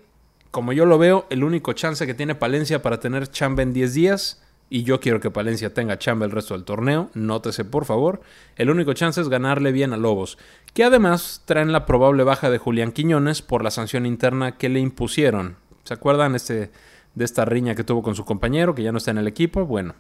Como 0.52 0.74
yo 0.74 0.86
lo 0.86 0.98
veo, 0.98 1.26
el 1.30 1.46
único 1.46 1.72
chance 1.74 2.06
que 2.06 2.14
tiene 2.14 2.36
Palencia 2.36 2.82
para 2.82 3.00
tener 3.00 3.28
chamba 3.28 3.64
en 3.64 3.72
10 3.72 3.94
días, 3.94 4.44
y 4.70 4.84
yo 4.84 5.00
quiero 5.00 5.20
que 5.20 5.32
Palencia 5.32 5.74
tenga 5.74 5.98
chamba 5.98 6.26
el 6.26 6.32
resto 6.32 6.56
del 6.56 6.66
torneo, 6.66 7.10
nótese 7.14 7.64
por 7.64 7.86
favor, 7.86 8.22
el 8.56 8.70
único 8.70 8.94
chance 8.94 9.22
es 9.22 9.30
ganarle 9.30 9.72
bien 9.72 9.94
a 9.94 9.98
Lobos, 9.98 10.38
que 10.74 10.84
además 10.84 11.44
traen 11.46 11.72
la 11.72 11.86
probable 11.86 12.24
baja 12.24 12.50
de 12.50 12.58
Julián 12.58 12.92
Quiñones 12.92 13.42
por 13.42 13.64
la 13.64 13.72
sanción 13.72 14.06
interna 14.06 14.58
que 14.58 14.70
le 14.70 14.80
impusieron. 14.80 15.56
¿Se 15.84 15.94
acuerdan 15.94 16.36
este, 16.36 16.72
de 17.16 17.26
esta 17.26 17.46
riña 17.46 17.76
que 17.76 17.84
tuvo 17.84 18.04
con 18.04 18.16
su 18.16 18.26
compañero, 18.26 18.76
que 18.76 18.84
ya 18.84 18.92
no 18.92 18.98
está 18.98 19.12
en 19.12 19.20
el 19.20 19.28
equipo? 19.28 19.66
Bueno, 19.66 19.96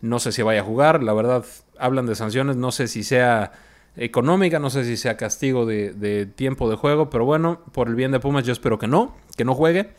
no 0.00 0.18
sé 0.18 0.32
si 0.32 0.42
vaya 0.42 0.62
a 0.62 0.64
jugar, 0.64 1.02
la 1.02 1.12
verdad, 1.12 1.44
hablan 1.78 2.06
de 2.06 2.16
sanciones, 2.16 2.56
no 2.56 2.72
sé 2.72 2.88
si 2.88 3.04
sea 3.04 3.52
económica, 3.96 4.58
no 4.58 4.70
sé 4.70 4.84
si 4.84 4.96
sea 4.96 5.16
castigo 5.16 5.66
de, 5.66 6.26
tiempo 6.34 6.68
de 6.68 6.76
juego, 6.76 7.10
pero 7.10 7.24
bueno, 7.24 7.60
por 7.72 7.88
el 7.88 7.94
bien 7.94 8.12
de 8.12 8.20
Pumas 8.20 8.44
yo 8.44 8.52
espero 8.52 8.78
que 8.78 8.86
no, 8.86 9.14
que 9.36 9.44
no 9.44 9.54
juegue, 9.54 9.90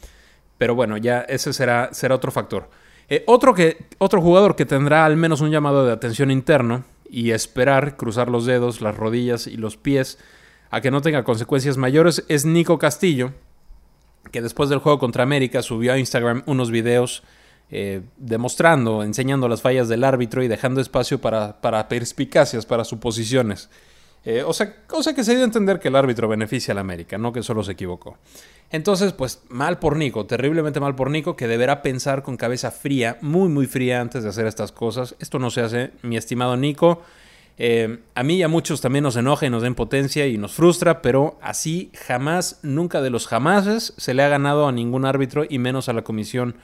pero 0.58 0.76
bueno, 0.76 0.98
ya 0.98 1.22
ese 1.22 1.54
será, 1.54 1.90
será 1.94 2.16
otro 2.16 2.32
factor. 2.32 2.70
Eh, 3.10 3.24
otro, 3.28 3.54
que, 3.54 3.86
otro 4.00 4.22
jugador 4.22 4.56
que 4.56 4.66
tendrá 4.66 5.06
al 5.06 5.18
menos 5.18 5.42
un 5.42 5.50
llamado 5.50 5.86
de 5.86 5.94
atención 5.94 6.30
interno 6.30 6.84
y 7.10 7.32
esperar 7.32 7.96
cruzar 7.96 8.30
los 8.30 8.46
dedos, 8.46 8.82
las 8.82 8.96
rodillas 8.98 9.48
y 9.48 9.58
los 9.58 9.78
pies 9.78 10.20
a 10.70 10.82
que 10.82 10.92
no 10.92 11.02
tenga 11.02 11.24
consecuencias 11.24 11.78
mayores 11.78 12.26
es 12.28 12.46
Nico 12.46 12.78
Castillo, 12.78 13.32
que 14.32 14.42
después 14.42 14.70
del 14.70 14.80
juego 14.80 15.00
contra 15.00 15.24
América 15.24 15.62
subió 15.62 15.94
a 15.94 15.98
Instagram 15.98 16.44
unos 16.46 16.70
videos 16.70 17.24
eh, 17.70 18.02
demostrando, 18.18 19.04
enseñando 19.04 19.48
las 19.50 19.62
fallas 19.62 19.90
del 19.90 20.04
árbitro 20.04 20.44
y 20.44 20.48
dejando 20.48 20.82
espacio 20.82 21.20
para, 21.20 21.60
para 21.62 21.88
perspicacias, 21.88 22.66
para 22.66 22.84
suposiciones. 22.84 23.70
Eh, 24.30 24.44
o, 24.44 24.52
sea, 24.52 24.86
cosa 24.88 25.14
que 25.16 25.24
se 25.24 25.32
dio 25.32 25.42
a 25.42 25.46
entender 25.46 25.80
que 25.80 25.88
el 25.88 25.96
árbitro 25.96 26.28
beneficia 26.28 26.74
al 26.74 26.80
América, 26.80 27.18
no 27.18 27.32
que 27.32 27.44
solo 27.44 27.64
se 27.64 27.72
equivocó. 27.74 28.18
Entonces, 28.70 29.14
pues 29.14 29.42
mal 29.48 29.80
por 29.80 29.96
Nico, 29.96 30.26
terriblemente 30.26 30.82
mal 30.82 30.96
por 30.96 31.10
Nico, 31.10 31.38
que 31.38 31.48
deberá 31.48 31.82
pensar 31.82 32.24
con 32.24 32.36
cabeza 32.36 32.72
fría, 32.72 33.18
muy, 33.22 33.48
muy 33.48 33.68
fría 33.68 34.02
antes 34.02 34.24
de 34.24 34.30
hacer 34.30 34.46
estas 34.46 34.74
cosas. 34.74 35.16
Esto 35.20 35.40
no 35.40 35.50
se 35.50 35.62
hace, 35.62 35.92
mi 36.02 36.18
estimado 36.18 36.58
Nico. 36.58 37.02
Eh, 37.58 38.00
a 38.14 38.24
mí 38.24 38.36
y 38.36 38.44
a 38.44 38.50
muchos 38.50 38.82
también 38.82 39.04
nos 39.04 39.16
enoja 39.16 39.46
y 39.46 39.50
nos 39.50 39.62
da 39.62 39.68
impotencia 39.68 40.28
y 40.28 40.38
nos 40.38 40.54
frustra, 40.54 41.02
pero 41.02 41.40
así 41.42 41.92
jamás, 42.06 42.60
nunca 42.62 43.02
de 43.02 43.10
los 43.10 43.28
jamases 43.28 43.94
se 43.98 44.14
le 44.14 44.24
ha 44.24 44.28
ganado 44.28 44.68
a 44.68 44.72
ningún 44.72 45.06
árbitro 45.06 45.46
y 45.50 45.58
menos 45.58 45.90
a 45.90 45.94
la 45.94 46.04
comisión 46.04 46.58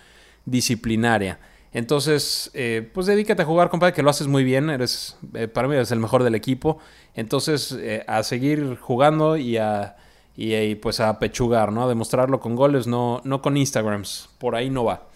disciplinaria. 0.45 1.39
Entonces, 1.71 2.51
eh, 2.53 2.87
pues 2.93 3.07
dedícate 3.07 3.41
a 3.41 3.45
jugar, 3.45 3.69
compadre, 3.69 3.93
que 3.93 4.03
lo 4.03 4.09
haces 4.09 4.27
muy 4.27 4.43
bien. 4.43 4.69
Eres, 4.69 5.17
eh, 5.33 5.47
para 5.47 5.67
mí 5.67 5.75
eres 5.75 5.91
el 5.91 5.99
mejor 5.99 6.23
del 6.23 6.35
equipo. 6.35 6.77
Entonces, 7.15 7.77
a 8.07 8.23
seguir 8.23 8.77
jugando 8.79 9.37
y 9.37 9.57
a, 9.57 9.95
y, 10.35 10.75
pues 10.75 10.99
a 10.99 11.19
pechugar, 11.19 11.71
¿no? 11.71 11.83
A 11.83 11.87
demostrarlo 11.87 12.39
con 12.39 12.55
goles, 12.55 12.87
no, 12.87 13.21
no 13.23 13.41
con 13.41 13.57
Instagrams. 13.57 14.29
Por 14.37 14.55
ahí 14.55 14.69
no 14.69 14.83
va. 14.83 15.07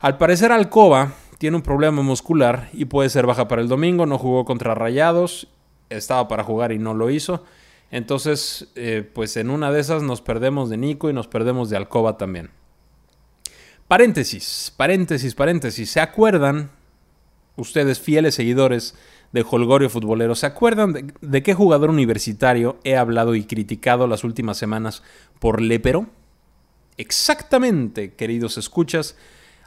Al 0.00 0.18
parecer, 0.18 0.52
Alcoba 0.52 1.14
tiene 1.38 1.56
un 1.56 1.62
problema 1.62 2.02
muscular 2.02 2.68
y 2.72 2.86
puede 2.86 3.08
ser 3.08 3.26
baja 3.26 3.48
para 3.48 3.62
el 3.62 3.68
domingo. 3.68 4.06
No 4.06 4.18
jugó 4.18 4.44
contra 4.44 4.74
Rayados, 4.74 5.48
estaba 5.90 6.28
para 6.28 6.44
jugar 6.44 6.72
y 6.72 6.78
no 6.78 6.94
lo 6.94 7.10
hizo. 7.10 7.44
Entonces, 7.90 8.68
eh, 8.74 9.08
pues 9.14 9.36
en 9.36 9.50
una 9.50 9.70
de 9.70 9.80
esas 9.80 10.02
nos 10.02 10.20
perdemos 10.20 10.68
de 10.68 10.76
Nico 10.76 11.08
y 11.08 11.12
nos 11.12 11.28
perdemos 11.28 11.70
de 11.70 11.76
Alcoba 11.76 12.16
también. 12.18 12.50
Paréntesis, 13.88 14.72
paréntesis, 14.76 15.34
paréntesis. 15.34 15.90
¿Se 15.90 16.00
acuerdan, 16.00 16.70
ustedes 17.56 18.00
fieles 18.00 18.34
seguidores 18.34 18.96
de 19.32 19.44
Holgorio 19.48 19.88
Futbolero, 19.88 20.34
¿se 20.34 20.46
acuerdan 20.46 21.12
de, 21.20 21.42
qué 21.42 21.54
jugador 21.54 21.90
universitario 21.90 22.78
he 22.84 22.96
hablado 22.96 23.34
y 23.34 23.44
criticado 23.44 24.06
las 24.06 24.24
últimas 24.24 24.56
semanas 24.56 25.02
por 25.38 25.60
Lepero? 25.60 26.06
Exactamente, 26.96 28.14
queridos 28.14 28.58
escuchas, 28.58 29.16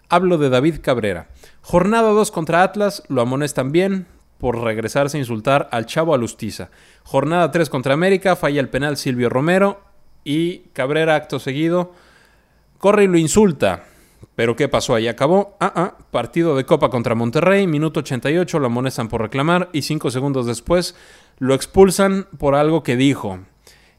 hablo 0.09 0.37
de 0.37 0.49
David 0.49 0.79
Cabrera. 0.81 1.29
Jornada 1.61 2.09
2 2.09 2.31
contra 2.31 2.63
Atlas, 2.63 3.03
lo 3.07 3.21
amonestan 3.21 3.71
bien 3.71 4.07
por 4.37 4.61
regresarse 4.61 5.17
a 5.17 5.19
insultar 5.19 5.69
al 5.71 5.85
Chavo 5.85 6.13
Alustiza. 6.13 6.71
Jornada 7.03 7.51
3 7.51 7.69
contra 7.69 7.93
América, 7.93 8.35
falla 8.35 8.59
el 8.59 8.69
penal 8.69 8.97
Silvio 8.97 9.29
Romero 9.29 9.81
y 10.25 10.59
Cabrera 10.73 11.15
acto 11.15 11.39
seguido 11.39 11.93
corre 12.79 13.03
y 13.03 13.07
lo 13.07 13.17
insulta. 13.17 13.83
Pero 14.35 14.55
¿qué 14.55 14.67
pasó 14.67 14.95
ahí? 14.95 15.07
Acabó. 15.07 15.57
Ah, 15.59 15.73
ah, 15.75 15.97
partido 16.11 16.55
de 16.55 16.65
Copa 16.65 16.89
contra 16.89 17.15
Monterrey, 17.15 17.67
minuto 17.67 17.99
88, 18.01 18.59
lo 18.59 18.67
amonestan 18.67 19.07
por 19.07 19.21
reclamar 19.21 19.69
y 19.73 19.81
5 19.81 20.11
segundos 20.11 20.45
después 20.45 20.95
lo 21.39 21.53
expulsan 21.53 22.27
por 22.37 22.55
algo 22.55 22.83
que 22.83 22.95
dijo. 22.95 23.39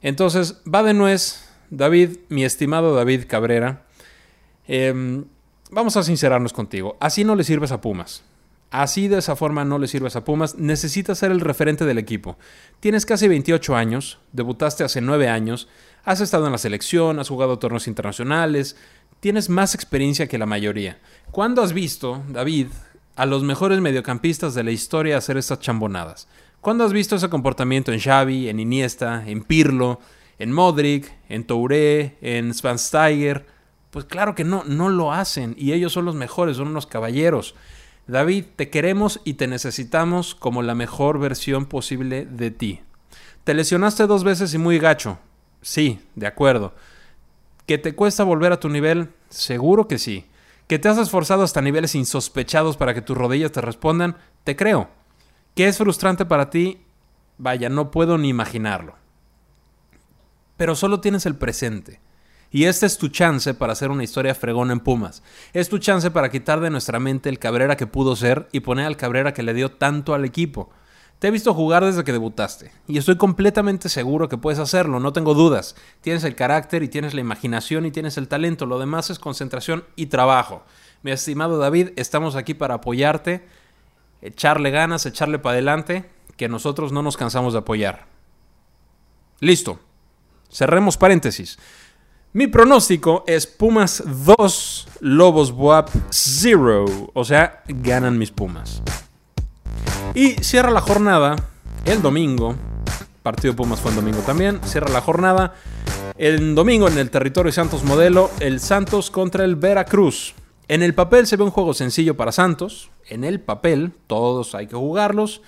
Entonces, 0.03 0.63
va 0.73 0.83
de 0.83 0.95
nuez, 0.95 1.49
David, 1.71 2.19
mi 2.29 2.45
estimado 2.45 2.95
David 2.95 3.25
Cabrera. 3.27 3.83
Eh, 4.69 5.25
vamos 5.71 5.97
a 5.97 6.03
sincerarnos 6.03 6.53
contigo. 6.53 6.97
Así 7.01 7.25
no 7.25 7.35
le 7.35 7.45
sirves 7.45 7.73
a 7.73 7.81
Pumas. 7.81 8.23
Así 8.71 9.09
de 9.09 9.19
esa 9.19 9.35
forma 9.35 9.65
no 9.65 9.79
le 9.79 9.89
sirves 9.89 10.15
a 10.15 10.25
Pumas. 10.25 10.57
Necesitas 10.57 11.19
ser 11.19 11.33
el 11.33 11.41
referente 11.41 11.85
del 11.85 11.99
equipo. 11.99 12.39
Tienes 12.79 13.05
casi 13.05 13.27
28 13.27 13.75
años, 13.75 14.21
debutaste 14.33 14.85
hace 14.85 15.01
9 15.01 15.29
años, 15.29 15.69
has 16.05 16.21
estado 16.21 16.47
en 16.47 16.53
la 16.53 16.59
selección, 16.59 17.19
has 17.19 17.29
jugado 17.29 17.59
torneos 17.59 17.89
internacionales, 17.89 18.77
tienes 19.21 19.49
más 19.49 19.75
experiencia 19.75 20.27
que 20.27 20.39
la 20.39 20.47
mayoría. 20.47 20.99
¿Cuándo 21.31 21.63
has 21.63 21.73
visto, 21.73 22.23
David, 22.29 22.69
a 23.17 23.27
los 23.27 23.43
mejores 23.43 23.81
mediocampistas 23.81 24.55
de 24.55 24.65
la 24.65 24.71
historia 24.71 25.19
hacer 25.19 25.37
estas 25.37 25.61
chambonadas? 25.61 26.27
¿Cuándo 26.61 26.85
has 26.85 26.93
visto 26.93 27.17
ese 27.17 27.29
comportamiento 27.29 27.93
en 27.93 28.01
Xavi, 28.01 28.49
en 28.49 28.61
Iniesta, 28.61 29.23
en 29.27 29.43
Pirlo, 29.43 30.01
en 30.39 30.53
Modric, 30.53 31.13
en 31.29 31.45
Touré, 31.45 32.17
en 32.21 32.53
Svansteiger? 32.53 33.47
Pues 33.91 34.05
claro 34.05 34.35
que 34.35 34.45
no, 34.45 34.65
no 34.65 34.89
lo 34.89 35.13
hacen 35.13 35.55
y 35.59 35.73
ellos 35.73 35.93
son 35.93 36.05
los 36.05 36.15
mejores, 36.15 36.57
son 36.57 36.69
unos 36.69 36.87
caballeros. 36.87 37.55
David, 38.07 38.45
te 38.57 38.71
queremos 38.71 39.21
y 39.25 39.35
te 39.35 39.47
necesitamos 39.47 40.35
como 40.35 40.63
la 40.63 40.75
mejor 40.75 41.19
versión 41.19 41.67
posible 41.67 42.27
de 42.27 42.51
ti. 42.51 42.81
Te 43.45 43.55
lesionaste 43.55 44.07
dos 44.07 44.25
veces 44.25 44.53
y 44.55 44.59
muy 44.59 44.79
gacho. 44.79 45.19
Sí, 45.63 46.01
de 46.15 46.27
acuerdo. 46.27 46.75
¿Que 47.71 47.79
te 47.79 47.95
cuesta 47.95 48.25
volver 48.25 48.51
a 48.51 48.59
tu 48.59 48.69
nivel? 48.69 49.11
Seguro 49.29 49.87
que 49.87 50.01
sí. 50.01 50.27
¿Que 50.67 50.81
te 50.81 50.89
has 50.89 50.99
esforzado 50.99 51.45
hasta 51.45 51.63
niveles 51.63 51.95
insospechados 51.95 52.77
para 52.77 52.95
que 52.95 53.01
tus 53.01 53.17
rodillas 53.17 53.53
te 53.53 53.61
respondan? 53.61 54.17
Te 54.43 54.57
creo. 54.57 54.91
¿Que 55.55 55.69
es 55.69 55.79
frustrante 55.79 56.27
para 56.27 56.51
ti? 56.51 56.83
Vaya, 57.39 57.69
no 57.69 57.93
puedo 57.93 58.19
ni 58.19 58.29
imaginarlo. 58.29 58.97
Pero 60.57 60.75
solo 60.75 61.01
tienes 61.01 61.27
el 61.27 61.37
presente. 61.37 62.01
Y 62.51 62.65
esta 62.65 62.87
es 62.87 62.99
tu 62.99 63.07
chance 63.07 63.55
para 63.55 63.75
hacer 63.75 63.93
una 63.93 64.03
historia 64.03 64.35
fregona 64.35 64.73
en 64.73 64.81
Pumas. 64.81 65.23
Es 65.53 65.69
tu 65.69 65.79
chance 65.79 66.11
para 66.11 66.29
quitar 66.29 66.59
de 66.59 66.71
nuestra 66.71 66.99
mente 66.99 67.29
el 67.29 67.39
Cabrera 67.39 67.77
que 67.77 67.87
pudo 67.87 68.17
ser 68.17 68.49
y 68.51 68.59
poner 68.59 68.87
al 68.87 68.97
Cabrera 68.97 69.33
que 69.33 69.45
le 69.45 69.55
dio 69.55 69.71
tanto 69.71 70.13
al 70.13 70.25
equipo. 70.25 70.71
Te 71.21 71.29
he 71.29 71.31
visto 71.31 71.53
jugar 71.53 71.85
desde 71.85 72.03
que 72.03 72.13
debutaste 72.13 72.73
y 72.89 72.97
estoy 72.97 73.19
completamente 73.19 73.91
seguro 73.91 74.31
que 74.31 74.39
puedes 74.39 74.59
hacerlo, 74.59 75.01
no 75.01 75.13
tengo 75.13 75.35
dudas. 75.35 75.77
Tienes 76.01 76.25
el 76.25 76.35
carácter 76.35 76.83
y 76.83 76.89
tienes 76.89 77.13
la 77.13 77.21
imaginación 77.21 77.85
y 77.85 77.91
tienes 77.91 78.17
el 78.17 78.27
talento, 78.27 78.65
lo 78.65 78.79
demás 78.79 79.11
es 79.11 79.19
concentración 79.19 79.85
y 79.97 80.07
trabajo. 80.07 80.65
Mi 81.03 81.11
estimado 81.11 81.59
David, 81.59 81.91
estamos 81.97 82.37
aquí 82.37 82.55
para 82.55 82.77
apoyarte, 82.77 83.47
echarle 84.23 84.71
ganas, 84.71 85.05
echarle 85.05 85.39
para 85.39 85.53
adelante, 85.53 86.09
que 86.39 86.49
nosotros 86.49 86.91
no 86.91 87.03
nos 87.03 87.19
cansamos 87.19 87.53
de 87.53 87.59
apoyar. 87.59 88.07
Listo. 89.41 89.79
Cerremos 90.51 90.97
paréntesis. 90.97 91.59
Mi 92.33 92.47
pronóstico 92.47 93.25
es 93.27 93.47
Pumas 93.47 94.03
2, 94.07 94.89
Lobos 95.01 95.53
Buap 95.53 95.91
0. 96.09 97.11
O 97.13 97.25
sea, 97.25 97.63
ganan 97.69 98.17
mis 98.17 98.31
Pumas. 98.31 98.83
Y 100.15 100.31
cierra 100.43 100.71
la 100.71 100.81
jornada 100.81 101.37
el 101.85 102.03
domingo. 102.03 102.57
Partido 103.23 103.55
Pumas 103.55 103.81
fue 103.81 103.91
el 103.93 103.97
domingo 103.97 104.21
también. 104.23 104.61
Cierra 104.65 104.89
la 104.89 105.01
jornada 105.01 105.55
el 106.19 106.55
domingo 106.55 106.89
en 106.89 106.99
el 106.99 107.11
territorio 107.11 107.53
Santos 107.53 107.85
Modelo. 107.85 108.31
El 108.41 108.59
Santos 108.59 109.11
contra 109.11 109.45
el 109.45 109.55
Veracruz. 109.55 110.35
En 110.67 110.83
el 110.83 110.95
papel 110.95 111.27
se 111.27 111.37
ve 111.37 111.45
un 111.45 111.51
juego 111.51 111.75
sencillo 111.75 112.17
para 112.17 112.33
Santos. 112.33 112.91
En 113.09 113.23
el 113.23 113.41
papel, 113.41 113.93
todos 114.09 114.55
hay 114.55 114.67
que 114.67 114.77
jugarlos. 114.77 115.43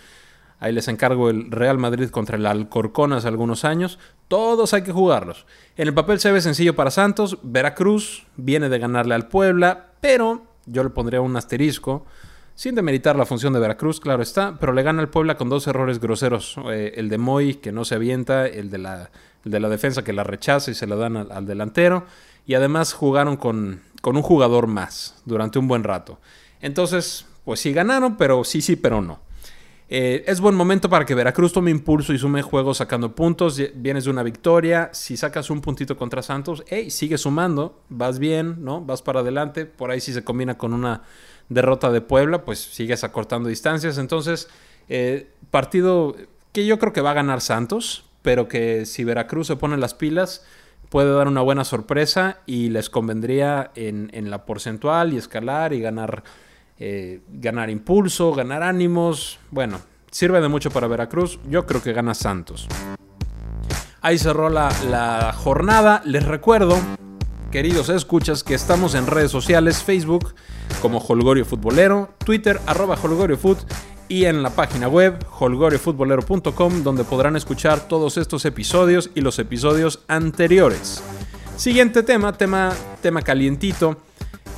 Ahí 0.60 0.72
les 0.72 0.86
encargo 0.86 1.28
el 1.28 1.50
Real 1.50 1.78
Madrid 1.78 2.10
contra 2.10 2.36
el 2.36 2.46
Alcorcón 2.46 3.12
hace 3.12 3.26
algunos 3.26 3.64
años. 3.64 3.98
Todos 4.28 4.74
hay 4.74 4.82
que 4.82 4.92
jugarlos. 4.92 5.44
En 5.76 5.88
el 5.88 5.94
papel 5.94 6.20
se 6.20 6.30
ve 6.30 6.40
sencillo 6.40 6.76
para 6.76 6.92
Santos. 6.92 7.38
Veracruz 7.42 8.26
viene 8.36 8.68
de 8.68 8.78
ganarle 8.78 9.16
al 9.16 9.26
Puebla, 9.26 9.90
pero 10.00 10.44
yo 10.66 10.84
le 10.84 10.90
pondría 10.90 11.20
un 11.20 11.36
asterisco. 11.36 12.06
Sin 12.54 12.74
demeritar 12.74 13.16
la 13.16 13.26
función 13.26 13.52
de 13.52 13.60
Veracruz, 13.60 13.98
claro 13.98 14.22
está, 14.22 14.58
pero 14.60 14.72
le 14.72 14.82
gana 14.82 15.00
al 15.00 15.08
Puebla 15.08 15.36
con 15.36 15.48
dos 15.48 15.66
errores 15.66 16.00
groseros. 16.00 16.56
Eh, 16.70 16.92
el 16.96 17.08
de 17.08 17.18
Moy, 17.18 17.54
que 17.54 17.72
no 17.72 17.84
se 17.84 17.94
avienta, 17.94 18.46
el 18.46 18.70
de 18.70 18.78
la, 18.78 19.10
de 19.44 19.60
la 19.60 19.68
defensa 19.68 20.04
que 20.04 20.12
la 20.12 20.24
rechaza 20.24 20.70
y 20.70 20.74
se 20.74 20.86
la 20.86 20.96
dan 20.96 21.16
al, 21.16 21.46
delantero. 21.46 22.04
Y 22.46 22.54
además 22.54 22.92
jugaron 22.92 23.36
con, 23.36 23.80
con 24.02 24.16
un 24.16 24.22
jugador 24.22 24.66
más 24.66 25.22
durante 25.24 25.58
un 25.58 25.66
buen 25.66 25.82
rato. 25.82 26.18
Entonces, 26.60 27.26
pues 27.44 27.60
sí 27.60 27.72
ganaron, 27.72 28.16
pero 28.16 28.44
sí, 28.44 28.60
sí, 28.60 28.76
pero 28.76 29.00
no. 29.00 29.20
Eh, 29.94 30.24
es 30.26 30.40
buen 30.40 30.54
momento 30.54 30.88
para 30.88 31.04
que 31.04 31.14
Veracruz 31.14 31.52
tome 31.52 31.70
impulso 31.70 32.14
y 32.14 32.18
sume 32.18 32.40
juegos 32.40 32.78
sacando 32.78 33.14
puntos. 33.14 33.60
Vienes 33.74 34.04
de 34.04 34.10
una 34.10 34.22
victoria. 34.22 34.88
Si 34.94 35.18
sacas 35.18 35.50
un 35.50 35.60
puntito 35.60 35.98
contra 35.98 36.22
Santos, 36.22 36.64
hey, 36.66 36.90
sigue 36.90 37.18
sumando. 37.18 37.82
Vas 37.90 38.18
bien, 38.18 38.64
¿no? 38.64 38.80
Vas 38.80 39.02
para 39.02 39.20
adelante. 39.20 39.66
Por 39.66 39.90
ahí 39.90 40.00
si 40.00 40.14
se 40.14 40.24
combina 40.24 40.56
con 40.56 40.72
una 40.72 41.02
derrota 41.54 41.90
de 41.90 42.00
Puebla, 42.00 42.44
pues 42.44 42.60
sigues 42.60 43.04
acortando 43.04 43.48
distancias. 43.48 43.98
Entonces, 43.98 44.48
eh, 44.88 45.30
partido 45.50 46.16
que 46.52 46.66
yo 46.66 46.78
creo 46.78 46.92
que 46.92 47.00
va 47.00 47.12
a 47.12 47.14
ganar 47.14 47.40
Santos, 47.40 48.04
pero 48.22 48.48
que 48.48 48.86
si 48.86 49.04
Veracruz 49.04 49.46
se 49.46 49.56
pone 49.56 49.76
las 49.76 49.94
pilas, 49.94 50.44
puede 50.88 51.12
dar 51.12 51.28
una 51.28 51.40
buena 51.40 51.64
sorpresa 51.64 52.38
y 52.46 52.68
les 52.68 52.90
convendría 52.90 53.70
en, 53.74 54.30
la 54.30 54.44
porcentual 54.44 55.12
y 55.12 55.16
escalar 55.16 55.72
y 55.72 55.80
ganar 55.80 56.22
eh, 56.78 57.20
ganar 57.28 57.70
impulso, 57.70 58.32
ganar 58.32 58.62
ánimos. 58.62 59.38
Bueno, 59.50 59.80
sirve 60.10 60.40
de 60.40 60.48
mucho 60.48 60.70
para 60.70 60.88
Veracruz. 60.88 61.38
Yo 61.48 61.66
creo 61.66 61.82
que 61.82 61.92
gana 61.92 62.14
Santos. 62.14 62.68
Ahí 64.00 64.18
cerró 64.18 64.48
la 64.50 65.32
jornada. 65.36 66.02
Les 66.04 66.24
recuerdo, 66.24 66.76
queridos 67.52 67.90
escuchas, 67.90 68.42
que 68.42 68.54
estamos 68.54 68.94
en 68.94 69.06
redes 69.06 69.30
sociales, 69.30 69.82
Facebook 69.82 70.34
como 70.80 70.98
Holgorio 70.98 71.44
Futbolero, 71.44 72.08
Twitter 72.24 72.58
arroba 72.66 72.96
Holgorio 73.00 73.36
Foot 73.36 73.58
y 74.08 74.24
en 74.24 74.42
la 74.42 74.48
página 74.50 74.88
web 74.88 75.22
holgoriofutbolero.com 75.30 76.82
donde 76.82 77.04
podrán 77.04 77.36
escuchar 77.36 77.86
todos 77.88 78.16
estos 78.16 78.46
episodios 78.46 79.10
y 79.14 79.20
los 79.20 79.38
episodios 79.38 80.00
anteriores. 80.08 81.02
Siguiente 81.56 82.02
tema, 82.02 82.32
tema, 82.32 82.72
tema 83.02 83.20
calientito. 83.20 83.98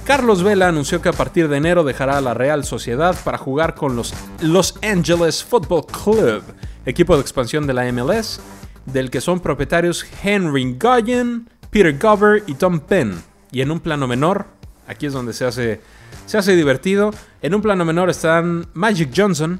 Carlos 0.04 0.44
Vela 0.44 0.68
anunció 0.68 1.02
que 1.02 1.08
a 1.08 1.12
partir 1.12 1.48
de 1.48 1.56
enero 1.56 1.82
dejará 1.82 2.20
la 2.20 2.32
Real 2.32 2.64
Sociedad 2.64 3.16
para 3.24 3.38
jugar 3.38 3.74
con 3.74 3.96
los 3.96 4.14
Los 4.40 4.78
Angeles 4.82 5.42
Football 5.42 5.86
Club, 5.86 6.44
equipo 6.86 7.16
de 7.16 7.22
expansión 7.22 7.66
de 7.66 7.74
la 7.74 7.90
MLS, 7.90 8.40
del 8.86 9.10
que 9.10 9.20
son 9.20 9.40
propietarios 9.40 10.06
Henry 10.22 10.76
Goyen, 10.78 11.48
Peter 11.74 11.98
Gover 11.98 12.44
y 12.46 12.54
Tom 12.54 12.78
Penn. 12.78 13.20
Y 13.50 13.60
en 13.60 13.72
un 13.72 13.80
plano 13.80 14.06
menor, 14.06 14.46
aquí 14.86 15.06
es 15.06 15.12
donde 15.12 15.32
se 15.32 15.44
hace, 15.44 15.80
se 16.24 16.38
hace 16.38 16.54
divertido, 16.54 17.10
en 17.42 17.52
un 17.52 17.62
plano 17.62 17.84
menor 17.84 18.10
están 18.10 18.68
Magic 18.74 19.10
Johnson, 19.12 19.58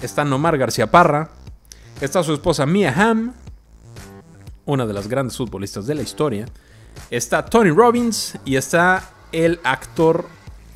está 0.00 0.24
Nomar 0.24 0.56
García 0.56 0.88
Parra, 0.88 1.30
está 2.00 2.22
su 2.22 2.32
esposa 2.32 2.64
Mia 2.64 2.94
Hamm, 2.96 3.32
una 4.66 4.86
de 4.86 4.92
las 4.92 5.08
grandes 5.08 5.36
futbolistas 5.36 5.88
de 5.88 5.96
la 5.96 6.02
historia, 6.02 6.46
está 7.10 7.44
Tony 7.44 7.70
Robbins 7.70 8.38
y 8.44 8.54
está 8.54 9.10
el 9.32 9.58
actor 9.64 10.28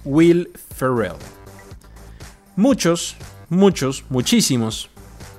Will 0.04 0.50
Ferrell. 0.74 1.14
Muchos, 2.56 3.16
muchos, 3.48 4.04
muchísimos 4.08 4.90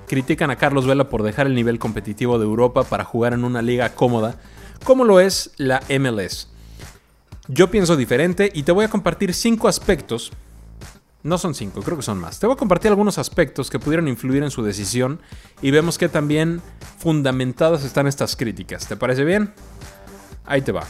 critican 0.07 0.51
a 0.51 0.55
Carlos 0.55 0.87
Vela 0.87 1.09
por 1.09 1.21
dejar 1.21 1.47
el 1.47 1.55
nivel 1.55 1.79
competitivo 1.79 2.39
de 2.39 2.45
Europa 2.45 2.85
para 2.85 3.03
jugar 3.03 3.33
en 3.33 3.43
una 3.43 3.61
liga 3.61 3.93
cómoda 3.93 4.37
como 4.83 5.03
lo 5.03 5.19
es 5.19 5.51
la 5.57 5.81
MLS. 5.99 6.49
Yo 7.47 7.69
pienso 7.69 7.97
diferente 7.97 8.51
y 8.53 8.63
te 8.63 8.71
voy 8.71 8.85
a 8.85 8.89
compartir 8.89 9.33
cinco 9.33 9.67
aspectos. 9.67 10.31
No 11.23 11.37
son 11.37 11.55
cinco, 11.55 11.81
creo 11.81 11.97
que 11.97 12.03
son 12.03 12.19
más. 12.19 12.39
Te 12.39 12.47
voy 12.47 12.55
a 12.55 12.57
compartir 12.57 12.89
algunos 12.89 13.17
aspectos 13.17 13.69
que 13.69 13.79
pudieran 13.79 14.07
influir 14.07 14.43
en 14.43 14.51
su 14.51 14.63
decisión 14.63 15.21
y 15.61 15.71
vemos 15.71 15.97
que 15.97 16.09
también 16.09 16.61
fundamentadas 16.99 17.83
están 17.83 18.07
estas 18.07 18.35
críticas. 18.35 18.87
¿Te 18.87 18.97
parece 18.97 19.23
bien? 19.23 19.53
Ahí 20.45 20.61
te 20.61 20.71
va. 20.71 20.85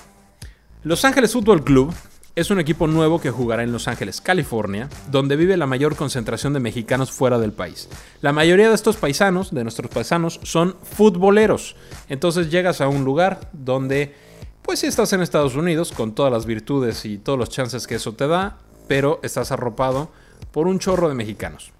Los 0.83 1.05
Ángeles 1.05 1.33
Fútbol 1.33 1.63
Club 1.63 1.93
es 2.35 2.49
un 2.49 2.59
equipo 2.59 2.87
nuevo 2.87 3.21
que 3.21 3.29
jugará 3.29 3.61
en 3.63 3.71
Los 3.71 3.87
Ángeles, 3.87 4.19
California, 4.19 4.89
donde 5.11 5.35
vive 5.35 5.55
la 5.55 5.67
mayor 5.67 5.95
concentración 5.95 6.53
de 6.53 6.59
mexicanos 6.59 7.11
fuera 7.11 7.37
del 7.37 7.51
país. 7.51 7.89
La 8.21 8.33
mayoría 8.33 8.69
de 8.69 8.75
estos 8.75 8.97
paisanos, 8.97 9.53
de 9.53 9.63
nuestros 9.63 9.91
paisanos, 9.91 10.39
son 10.41 10.75
futboleros. 10.81 11.75
Entonces 12.09 12.49
llegas 12.49 12.81
a 12.81 12.87
un 12.87 13.03
lugar 13.03 13.49
donde, 13.53 14.15
pues 14.63 14.79
si 14.79 14.87
estás 14.87 15.13
en 15.13 15.21
Estados 15.21 15.55
Unidos, 15.55 15.91
con 15.91 16.15
todas 16.15 16.31
las 16.31 16.47
virtudes 16.47 17.05
y 17.05 17.19
todos 17.19 17.37
los 17.37 17.49
chances 17.49 17.85
que 17.85 17.95
eso 17.95 18.13
te 18.13 18.27
da, 18.27 18.57
pero 18.87 19.19
estás 19.21 19.51
arropado 19.51 20.09
por 20.51 20.67
un 20.67 20.79
chorro 20.79 21.09
de 21.09 21.15
mexicanos. 21.15 21.71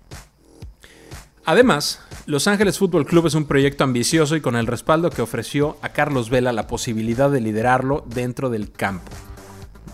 Además, 1.46 2.00
Los 2.28 2.48
Ángeles 2.48 2.78
Fútbol 2.78 3.06
Club 3.06 3.26
es 3.26 3.34
un 3.34 3.46
proyecto 3.46 3.84
ambicioso 3.84 4.36
y 4.36 4.42
con 4.42 4.56
el 4.56 4.68
respaldo 4.68 5.10
que 5.10 5.24
ofreció 5.24 5.78
a 5.82 5.90
Carlos 5.90 6.30
Vela 6.30 6.54
la 6.54 6.68
posibilidad 6.68 7.30
de 7.30 7.42
liderarlo 7.42 8.06
dentro 8.08 8.50
del 8.50 8.72
campo. 8.72 9.12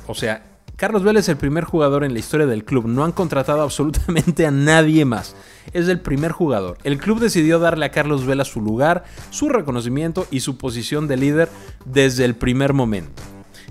O 0.06 0.14
sea, 0.14 0.49
Carlos 0.80 1.04
Vela 1.04 1.20
es 1.20 1.28
el 1.28 1.36
primer 1.36 1.66
jugador 1.66 2.06
en 2.06 2.14
la 2.14 2.20
historia 2.20 2.46
del 2.46 2.64
club. 2.64 2.88
No 2.88 3.04
han 3.04 3.12
contratado 3.12 3.62
absolutamente 3.64 4.48
a 4.48 4.52
nadie 4.52 5.04
más. 5.04 5.36
Es 5.74 5.90
el 5.90 6.00
primer 6.00 6.32
jugador. 6.32 6.78
El 6.86 6.98
club 6.98 7.20
decidió 7.20 7.60
darle 7.60 7.86
a 7.86 7.92
Carlos 7.92 8.26
Vela 8.26 8.46
su 8.46 8.62
lugar, 8.62 9.04
su 9.30 9.50
reconocimiento 9.50 10.26
y 10.32 10.40
su 10.40 10.58
posición 10.58 11.10
de 11.10 11.18
líder 11.18 11.50
desde 11.84 12.24
el 12.24 12.34
primer 12.34 12.72
momento. 12.72 13.22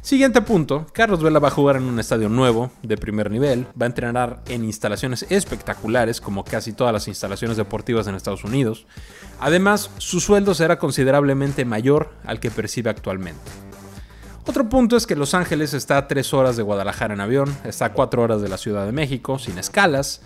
Siguiente 0.02 0.42
punto, 0.42 0.86
Carlos 0.92 1.22
Vela 1.22 1.38
va 1.38 1.48
a 1.48 1.50
jugar 1.50 1.76
en 1.76 1.84
un 1.84 1.98
estadio 1.98 2.28
nuevo, 2.28 2.70
de 2.82 2.98
primer 2.98 3.30
nivel, 3.30 3.66
va 3.80 3.86
a 3.86 3.88
entrenar 3.88 4.42
en 4.46 4.64
instalaciones 4.64 5.26
espectaculares, 5.30 6.20
como 6.20 6.44
casi 6.44 6.72
todas 6.72 6.92
las 6.92 7.08
instalaciones 7.08 7.56
deportivas 7.56 8.06
en 8.06 8.16
Estados 8.16 8.44
Unidos. 8.44 8.86
Además, 9.40 9.90
su 9.96 10.20
sueldo 10.20 10.54
será 10.54 10.78
considerablemente 10.78 11.64
mayor 11.64 12.10
al 12.24 12.38
que 12.38 12.50
percibe 12.50 12.90
actualmente. 12.90 13.67
Otro 14.48 14.66
punto 14.66 14.96
es 14.96 15.06
que 15.06 15.14
Los 15.14 15.34
Ángeles 15.34 15.74
está 15.74 15.98
a 15.98 16.08
3 16.08 16.32
horas 16.32 16.56
de 16.56 16.62
Guadalajara 16.62 17.12
en 17.12 17.20
avión, 17.20 17.54
está 17.64 17.84
a 17.84 17.92
4 17.92 18.22
horas 18.22 18.40
de 18.40 18.48
la 18.48 18.56
Ciudad 18.56 18.86
de 18.86 18.92
México, 18.92 19.38
sin 19.38 19.58
escalas, 19.58 20.22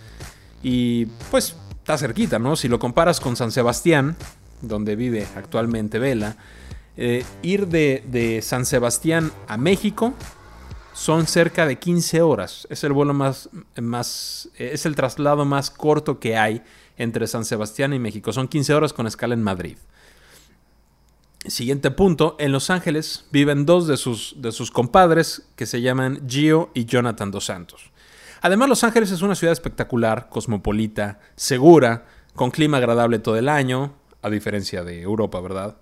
y 0.62 1.06
pues 1.32 1.56
está 1.80 1.98
cerquita, 1.98 2.38
¿no? 2.38 2.54
Si 2.54 2.68
lo 2.68 2.78
comparas 2.78 3.18
con 3.18 3.34
San 3.34 3.50
Sebastián, 3.50 4.14
donde 4.60 4.94
vive 4.94 5.26
actualmente 5.34 5.98
Vela, 5.98 6.36
eh, 6.96 7.24
ir 7.42 7.66
de, 7.66 8.38
San 8.44 8.64
Sebastián 8.64 9.32
a 9.48 9.56
México 9.56 10.14
son 10.92 11.26
cerca 11.26 11.66
de 11.66 11.80
15 11.80 12.22
horas. 12.22 12.68
Es 12.70 12.84
el 12.84 12.92
vuelo 12.92 13.14
más, 13.14 13.50
más, 13.80 14.50
es 14.56 14.86
el 14.86 14.94
traslado 14.94 15.44
más 15.44 15.68
corto 15.68 16.20
que 16.20 16.36
hay 16.36 16.62
entre 16.96 17.26
San 17.26 17.44
Sebastián 17.44 17.92
y 17.92 17.98
México. 17.98 18.32
Son 18.32 18.46
15 18.46 18.72
horas 18.72 18.92
con 18.92 19.08
escala 19.08 19.34
en 19.34 19.42
Madrid. 19.42 19.78
Siguiente 21.46 21.90
punto, 21.90 22.36
en 22.38 22.52
Los 22.52 22.70
Ángeles 22.70 23.24
viven 23.32 23.66
dos 23.66 23.88
de 23.88 23.96
sus, 23.96 24.36
de 24.38 24.52
sus 24.52 24.70
compadres 24.70 25.42
que 25.56 25.66
se 25.66 25.80
llaman 25.80 26.22
Gio 26.28 26.70
y 26.72 26.84
Jonathan 26.84 27.32
Dos 27.32 27.46
Santos. 27.46 27.90
Además, 28.42 28.68
Los 28.68 28.84
Ángeles 28.84 29.10
es 29.10 29.22
una 29.22 29.34
ciudad 29.34 29.52
espectacular, 29.52 30.28
cosmopolita, 30.28 31.18
segura, 31.34 32.06
con 32.34 32.50
clima 32.50 32.76
agradable 32.76 33.18
todo 33.18 33.36
el 33.36 33.48
año, 33.48 33.94
a 34.22 34.30
diferencia 34.30 34.84
de 34.84 35.02
Europa, 35.02 35.40
¿verdad? 35.40 35.76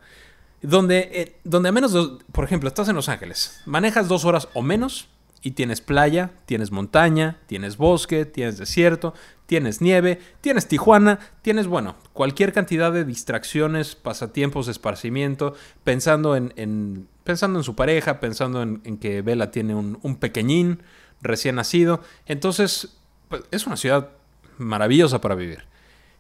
Donde, 0.62 1.10
eh, 1.12 1.36
donde 1.44 1.68
a 1.68 1.72
menos, 1.72 1.92
de, 1.92 2.24
por 2.32 2.44
ejemplo, 2.44 2.68
estás 2.68 2.88
en 2.88 2.96
Los 2.96 3.08
Ángeles, 3.08 3.60
manejas 3.66 4.08
dos 4.08 4.24
horas 4.24 4.48
o 4.54 4.62
menos 4.62 5.08
y 5.42 5.52
tienes 5.52 5.80
playa, 5.80 6.30
tienes 6.46 6.70
montaña, 6.70 7.38
tienes 7.46 7.76
bosque, 7.76 8.24
tienes 8.24 8.58
desierto, 8.58 9.14
tienes 9.50 9.80
nieve, 9.80 10.20
tienes 10.40 10.68
Tijuana, 10.68 11.18
tienes, 11.42 11.66
bueno, 11.66 11.96
cualquier 12.12 12.52
cantidad 12.52 12.92
de 12.92 13.04
distracciones, 13.04 13.96
pasatiempos, 13.96 14.68
esparcimiento, 14.68 15.54
pensando 15.82 16.36
en, 16.36 17.08
pensando 17.24 17.58
en 17.58 17.64
su 17.64 17.74
pareja, 17.74 18.20
pensando 18.20 18.62
en, 18.62 18.98
que 18.98 19.22
Vela 19.22 19.50
tiene 19.50 19.74
un, 19.74 19.98
un, 20.02 20.14
pequeñín 20.14 20.84
recién 21.20 21.56
nacido. 21.56 22.00
Entonces, 22.26 22.96
pues, 23.28 23.42
es 23.50 23.66
una 23.66 23.76
ciudad 23.76 24.10
maravillosa 24.56 25.20
para 25.20 25.34
vivir. 25.34 25.64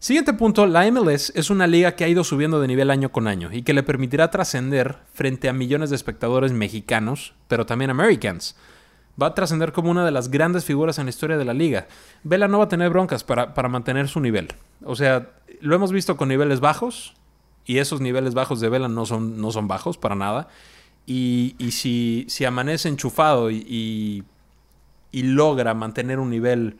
Siguiente 0.00 0.32
punto, 0.32 0.66
la 0.66 0.90
MLS 0.90 1.30
es 1.36 1.50
una 1.50 1.68
liga 1.68 1.94
que 1.94 2.02
ha 2.02 2.08
ido 2.08 2.24
subiendo 2.24 2.60
de 2.60 2.66
nivel 2.66 2.90
año 2.90 3.12
con 3.12 3.28
año 3.28 3.50
y 3.52 3.62
que 3.62 3.74
le 3.74 3.84
permitirá 3.84 4.32
trascender 4.32 4.96
frente 5.14 5.48
a 5.48 5.52
millones 5.52 5.90
de 5.90 5.96
espectadores 5.96 6.50
mexicanos, 6.50 7.34
pero 7.46 7.64
también 7.64 7.92
americans 7.92 8.56
va 9.20 9.28
a 9.28 9.34
trascender 9.34 9.72
como 9.72 9.90
una 9.90 10.04
de 10.04 10.10
las 10.10 10.30
grandes 10.30 10.64
figuras 10.64 10.98
en 10.98 11.06
la 11.06 11.10
historia 11.10 11.36
de 11.36 11.44
la 11.44 11.54
liga. 11.54 11.88
Vela 12.22 12.48
no 12.48 12.58
va 12.58 12.64
a 12.64 12.68
tener 12.68 12.90
broncas 12.90 13.24
para, 13.24 13.54
para, 13.54 13.68
mantener 13.68 14.08
su 14.08 14.20
nivel. 14.20 14.48
O 14.84 14.96
sea, 14.96 15.30
lo 15.60 15.74
hemos 15.74 15.92
visto 15.92 16.16
con 16.16 16.28
niveles 16.28 16.60
bajos 16.60 17.14
y 17.64 17.78
esos 17.78 18.00
niveles 18.00 18.34
bajos 18.34 18.60
de 18.60 18.68
Vela 18.68 18.88
no 18.88 19.06
son, 19.06 19.40
no 19.40 19.50
son 19.50 19.68
bajos 19.68 19.98
para 19.98 20.14
nada. 20.14 20.48
Y, 21.06 21.54
y 21.58 21.72
si, 21.72 22.26
si, 22.28 22.44
amanece 22.44 22.88
enchufado 22.88 23.50
y, 23.50 23.56
y, 23.68 24.24
y, 25.10 25.22
logra 25.22 25.74
mantener 25.74 26.18
un 26.18 26.30
nivel 26.30 26.78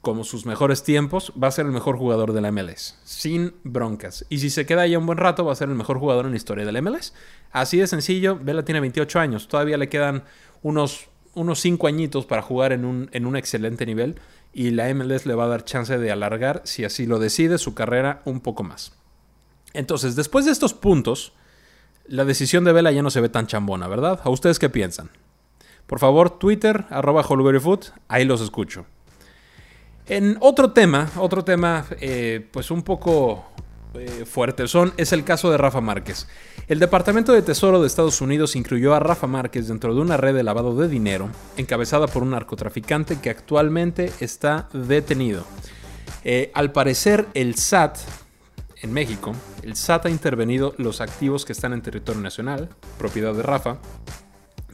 como 0.00 0.22
sus 0.22 0.44
mejores 0.44 0.82
tiempos, 0.82 1.32
va 1.42 1.48
a 1.48 1.50
ser 1.50 1.64
el 1.64 1.72
mejor 1.72 1.96
jugador 1.96 2.32
de 2.32 2.40
la 2.42 2.52
MLS, 2.52 2.98
sin 3.04 3.54
broncas. 3.64 4.26
Y 4.28 4.38
si 4.38 4.50
se 4.50 4.66
queda 4.66 4.82
ahí 4.82 4.94
un 4.96 5.06
buen 5.06 5.18
rato, 5.18 5.44
va 5.44 5.52
a 5.52 5.56
ser 5.56 5.68
el 5.68 5.74
mejor 5.76 5.98
jugador 5.98 6.26
en 6.26 6.32
la 6.32 6.36
historia 6.36 6.66
de 6.66 6.72
la 6.72 6.82
MLS. 6.82 7.14
Así 7.52 7.78
de 7.78 7.86
sencillo, 7.86 8.38
Vela 8.40 8.64
tiene 8.64 8.80
28 8.80 9.18
años, 9.18 9.48
todavía 9.48 9.78
le 9.78 9.88
quedan 9.88 10.24
unos 10.62 11.08
unos 11.34 11.60
5 11.60 11.86
añitos 11.86 12.26
para 12.26 12.42
jugar 12.42 12.72
en 12.72 12.84
un, 12.84 13.08
en 13.12 13.26
un 13.26 13.36
excelente 13.36 13.86
nivel 13.86 14.20
y 14.52 14.70
la 14.70 14.92
MLS 14.94 15.26
le 15.26 15.34
va 15.34 15.44
a 15.44 15.48
dar 15.48 15.64
chance 15.64 15.98
de 15.98 16.10
alargar, 16.10 16.62
si 16.64 16.84
así 16.84 17.06
lo 17.06 17.18
decide, 17.18 17.58
su 17.58 17.74
carrera 17.74 18.22
un 18.24 18.40
poco 18.40 18.62
más. 18.62 18.92
Entonces, 19.72 20.14
después 20.14 20.44
de 20.44 20.52
estos 20.52 20.72
puntos, 20.72 21.32
la 22.06 22.24
decisión 22.24 22.64
de 22.64 22.72
Vela 22.72 22.92
ya 22.92 23.02
no 23.02 23.10
se 23.10 23.20
ve 23.20 23.28
tan 23.28 23.46
chambona, 23.46 23.88
¿verdad? 23.88 24.20
¿A 24.22 24.30
ustedes 24.30 24.58
qué 24.58 24.70
piensan? 24.70 25.10
Por 25.86 25.98
favor, 25.98 26.38
Twitter, 26.38 26.86
arroba 26.90 27.24
Foot, 27.24 27.86
ahí 28.08 28.24
los 28.24 28.40
escucho. 28.40 28.86
En 30.06 30.36
otro 30.40 30.72
tema, 30.72 31.10
otro 31.16 31.44
tema, 31.44 31.86
eh, 32.00 32.46
pues 32.52 32.70
un 32.70 32.82
poco 32.82 33.53
eh, 33.98 34.24
fuerte 34.24 34.66
son, 34.68 34.92
es 34.96 35.12
el 35.12 35.24
caso 35.24 35.50
de 35.50 35.58
Rafa 35.58 35.80
Márquez. 35.80 36.26
El 36.68 36.78
Departamento 36.78 37.32
de 37.32 37.42
Tesoro 37.42 37.80
de 37.80 37.86
Estados 37.86 38.20
Unidos 38.20 38.56
incluyó 38.56 38.94
a 38.94 39.00
Rafa 39.00 39.26
Márquez 39.26 39.68
dentro 39.68 39.94
de 39.94 40.00
una 40.00 40.16
red 40.16 40.34
de 40.34 40.42
lavado 40.42 40.74
de 40.76 40.88
dinero 40.88 41.30
encabezada 41.56 42.06
por 42.06 42.22
un 42.22 42.30
narcotraficante 42.30 43.20
que 43.20 43.30
actualmente 43.30 44.10
está 44.20 44.68
detenido. 44.72 45.44
Eh, 46.24 46.50
al 46.54 46.72
parecer, 46.72 47.26
el 47.34 47.54
SAT 47.56 47.98
en 48.82 48.92
México, 48.92 49.34
el 49.62 49.76
SAT 49.76 50.06
ha 50.06 50.10
intervenido 50.10 50.74
los 50.78 51.00
activos 51.00 51.44
que 51.44 51.52
están 51.52 51.72
en 51.72 51.82
territorio 51.82 52.20
nacional, 52.20 52.68
propiedad 52.98 53.34
de 53.34 53.42
Rafa, 53.42 53.78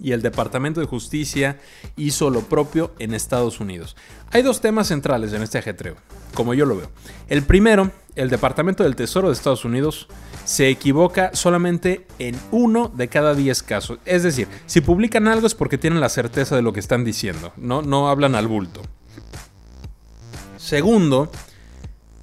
y 0.02 0.12
el 0.12 0.22
Departamento 0.22 0.80
de 0.80 0.86
Justicia 0.86 1.58
hizo 1.96 2.30
lo 2.30 2.42
propio 2.42 2.92
en 2.98 3.14
Estados 3.14 3.60
Unidos. 3.60 3.96
Hay 4.30 4.42
dos 4.42 4.60
temas 4.60 4.88
centrales 4.88 5.32
en 5.32 5.42
este 5.42 5.58
ajetreo, 5.58 5.96
como 6.34 6.54
yo 6.54 6.66
lo 6.66 6.76
veo. 6.76 6.90
El 7.28 7.42
primero, 7.42 7.90
el 8.16 8.30
Departamento 8.30 8.82
del 8.82 8.96
Tesoro 8.96 9.28
de 9.28 9.34
Estados 9.34 9.64
Unidos 9.64 10.08
se 10.44 10.68
equivoca 10.68 11.30
solamente 11.34 12.06
en 12.18 12.38
uno 12.50 12.90
de 12.94 13.08
cada 13.08 13.34
diez 13.34 13.62
casos. 13.62 13.98
Es 14.04 14.22
decir, 14.22 14.48
si 14.66 14.80
publican 14.80 15.28
algo 15.28 15.46
es 15.46 15.54
porque 15.54 15.78
tienen 15.78 16.00
la 16.00 16.08
certeza 16.08 16.56
de 16.56 16.62
lo 16.62 16.72
que 16.72 16.80
están 16.80 17.04
diciendo, 17.04 17.52
no, 17.56 17.82
no 17.82 18.08
hablan 18.08 18.34
al 18.34 18.48
bulto. 18.48 18.82
Segundo, 20.56 21.30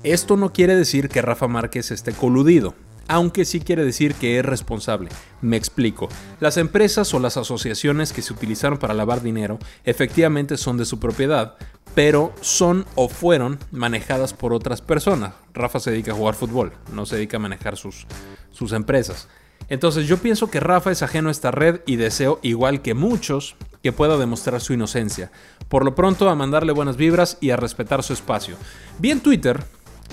esto 0.03 0.37
no 0.37 0.53
quiere 0.53 0.75
decir 0.75 1.09
que 1.09 1.21
Rafa 1.21 1.47
Márquez 1.47 1.91
esté 1.91 2.13
coludido. 2.13 2.75
Aunque 3.07 3.45
sí 3.45 3.59
quiere 3.59 3.83
decir 3.83 4.15
que 4.15 4.39
es 4.39 4.45
responsable. 4.45 5.09
Me 5.41 5.57
explico. 5.57 6.09
Las 6.39 6.57
empresas 6.57 7.13
o 7.13 7.19
las 7.19 7.37
asociaciones 7.37 8.13
que 8.13 8.21
se 8.21 8.33
utilizaron 8.33 8.77
para 8.77 8.93
lavar 8.93 9.21
dinero 9.21 9.59
efectivamente 9.83 10.57
son 10.57 10.77
de 10.77 10.85
su 10.85 10.99
propiedad, 10.99 11.55
pero 11.95 12.33
son 12.41 12.85
o 12.95 13.09
fueron 13.09 13.59
manejadas 13.71 14.33
por 14.33 14.53
otras 14.53 14.81
personas. 14.81 15.33
Rafa 15.53 15.79
se 15.79 15.91
dedica 15.91 16.11
a 16.11 16.15
jugar 16.15 16.35
fútbol, 16.35 16.73
no 16.93 17.05
se 17.05 17.15
dedica 17.15 17.37
a 17.37 17.41
manejar 17.41 17.77
sus, 17.77 18.05
sus 18.51 18.71
empresas. 18.73 19.27
Entonces 19.69 20.07
yo 20.07 20.17
pienso 20.17 20.49
que 20.49 20.59
Rafa 20.59 20.91
es 20.91 21.03
ajeno 21.03 21.29
a 21.29 21.31
esta 21.31 21.51
red 21.51 21.81
y 21.85 21.97
deseo, 21.97 22.39
igual 22.41 22.81
que 22.81 22.93
muchos, 22.93 23.55
que 23.83 23.91
pueda 23.91 24.17
demostrar 24.17 24.61
su 24.61 24.73
inocencia. 24.73 25.31
Por 25.69 25.83
lo 25.83 25.95
pronto 25.95 26.29
a 26.29 26.35
mandarle 26.35 26.71
buenas 26.71 26.97
vibras 26.97 27.37
y 27.41 27.49
a 27.49 27.57
respetar 27.57 28.03
su 28.03 28.13
espacio. 28.13 28.55
Vi 28.99 29.11
en 29.11 29.19
Twitter 29.19 29.63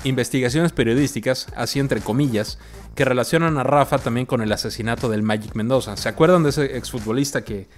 investigaciones 0.03 0.73
periodísticas, 0.73 1.47
así 1.57 1.79
entre 1.81 2.01
comillas, 2.01 2.59
que 2.95 3.05
relacionan 3.05 3.59
a 3.59 3.63
Rafa 3.63 3.99
también 3.99 4.27
con 4.27 4.43
el 4.43 4.53
asesinato 4.53 5.09
del 5.09 5.23
Magic 5.23 5.55
Mendoza. 5.55 5.97
¿Se 5.97 6.09
acuerdan 6.09 6.43
de 6.43 6.51
ese 6.51 6.77
exfutbolista 6.77 7.43
que, 7.43 7.69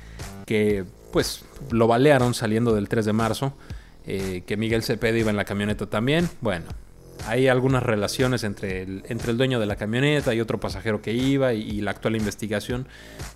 que 0.46 0.84
pues 1.12 1.44
lo 1.70 1.86
balearon 1.86 2.34
saliendo 2.34 2.74
del 2.74 2.88
3 2.88 3.04
de 3.04 3.12
marzo? 3.12 3.54
Eh, 4.06 4.44
que 4.46 4.56
Miguel 4.56 4.84
Cepeda 4.84 5.18
iba 5.18 5.30
en 5.30 5.36
la 5.36 5.44
camioneta 5.44 5.86
también. 5.86 6.30
Bueno, 6.40 6.66
hay 7.26 7.48
algunas 7.48 7.82
relaciones 7.82 8.44
entre 8.44 8.82
el, 8.82 9.02
entre 9.08 9.30
el 9.30 9.38
dueño 9.38 9.60
de 9.60 9.66
la 9.66 9.76
camioneta 9.76 10.34
y 10.34 10.40
otro 10.40 10.60
pasajero 10.60 11.00
que 11.02 11.12
iba 11.12 11.52
y, 11.52 11.80
la 11.80 11.92
actual 11.92 12.16
investigación. 12.16 12.86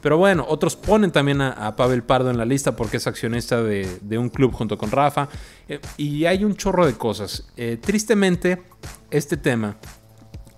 Pero 0.01 0.19
bueno, 0.19 0.45
otros 0.49 0.77
ponen 0.77 1.11
también 1.11 1.41
a, 1.41 1.77
Pavel 1.77 2.03
Pardo 2.03 2.31
en 2.31 2.39
la 2.39 2.45
lista 2.45 2.77
porque 2.77 2.99
es 2.99 3.07
accionista 3.07 3.63
de, 3.63 4.19
un 4.19 4.29
club 4.29 4.53
junto 4.53 4.77
con 4.77 4.91
Rafa. 4.91 5.29
Eh, 5.69 5.81
y 5.97 6.25
hay 6.25 6.45
un 6.45 6.57
chorro 6.57 6.87
de 6.87 6.95
cosas. 6.95 7.49
Eh, 7.57 7.79
tristemente, 7.81 8.63
este 9.11 9.37
tema 9.37 9.77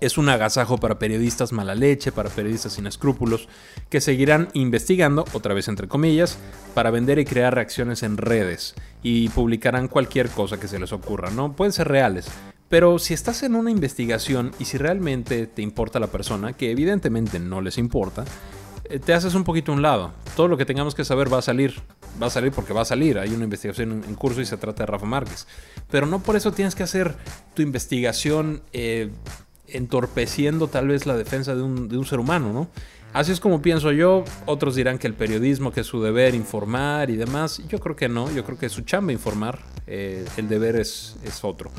es 0.05 0.17
un 0.17 0.27
agasajo 0.27 0.77
para 0.77 0.99
periodistas 0.99 1.53
mala 1.53 1.75
leche, 1.75 2.11
para 2.11 2.29
periodistas 2.29 2.73
sin 2.73 2.87
escrúpulos, 2.87 3.47
que 3.89 4.01
seguirán 4.01 4.49
investigando, 4.53 5.23
otra 5.31 5.53
vez 5.53 5.69
entre 5.69 5.87
comillas, 5.87 6.37
para 6.73 6.91
vender 6.91 7.19
y 7.19 7.25
crear 7.25 7.55
reacciones 7.55 8.03
en 8.03 8.17
redes 8.17 8.75
y 9.01 9.29
publicarán 9.29 9.87
cualquier 9.87 10.29
cosa 10.29 10.59
que 10.59 10.67
se 10.67 10.77
les 10.77 10.91
ocurra, 10.91 11.31
¿no? 11.31 11.55
Pueden 11.55 11.71
ser 11.71 11.87
reales, 11.87 12.27
pero 12.73 12.97
si 12.97 13.13
estás 13.13 13.43
en 13.43 13.53
una 13.53 13.69
investigación 13.69 14.51
y 14.57 14.65
si 14.65 14.79
realmente 14.79 15.45
te 15.45 15.61
importa 15.61 15.99
la 15.99 16.07
persona, 16.07 16.53
que 16.53 16.71
evidentemente 16.71 17.39
no 17.39 17.61
les 17.61 17.77
importa, 17.77 18.25
eh, 18.85 18.97
te 18.97 19.13
haces 19.13 19.35
un 19.35 19.43
poquito 19.43 19.71
a 19.71 19.75
un 19.75 19.83
lado. 19.83 20.11
Todo 20.35 20.47
lo 20.47 20.57
que 20.57 20.65
tengamos 20.65 20.95
que 20.95 21.05
saber 21.05 21.31
va 21.31 21.37
a 21.37 21.43
salir. 21.43 21.75
Va 22.19 22.25
a 22.25 22.29
salir 22.31 22.51
porque 22.51 22.73
va 22.73 22.81
a 22.81 22.85
salir. 22.85 23.19
Hay 23.19 23.29
una 23.29 23.43
investigación 23.43 24.03
en 24.03 24.15
curso 24.15 24.41
y 24.41 24.47
se 24.47 24.57
trata 24.57 24.85
de 24.85 24.87
Rafa 24.87 25.05
Márquez. 25.05 25.45
Pero 25.91 26.07
no 26.07 26.23
por 26.23 26.35
eso 26.35 26.51
tienes 26.51 26.73
que 26.73 26.81
hacer 26.81 27.15
tu 27.53 27.61
investigación 27.61 28.63
eh, 28.73 29.11
entorpeciendo 29.67 30.67
tal 30.67 30.87
vez 30.87 31.05
la 31.05 31.15
defensa 31.15 31.53
de 31.53 31.61
un, 31.61 32.05
ser 32.07 32.19
humano, 32.19 32.53
¿no? 32.53 32.69
Así 33.13 33.31
es 33.31 33.39
como 33.39 33.61
pienso 33.61 33.91
yo. 33.91 34.23
Otros 34.47 34.73
dirán 34.73 34.97
que 34.97 35.05
el 35.05 35.13
periodismo, 35.13 35.71
que 35.71 35.81
es 35.81 35.85
su 35.85 36.01
deber 36.01 36.33
informar 36.33 37.11
y 37.11 37.17
demás. 37.17 37.61
Yo 37.67 37.79
creo 37.79 37.95
que 37.95 38.09
no. 38.09 38.31
Yo 38.31 38.43
creo 38.43 38.57
que 38.57 38.65
es 38.65 38.71
su 38.71 38.81
chamba 38.81 39.11
informar. 39.11 39.59
Eh, 39.85 40.25
el 40.37 40.49
deber 40.49 40.77
es, 40.77 41.17
es 41.23 41.43
otro. 41.43 41.69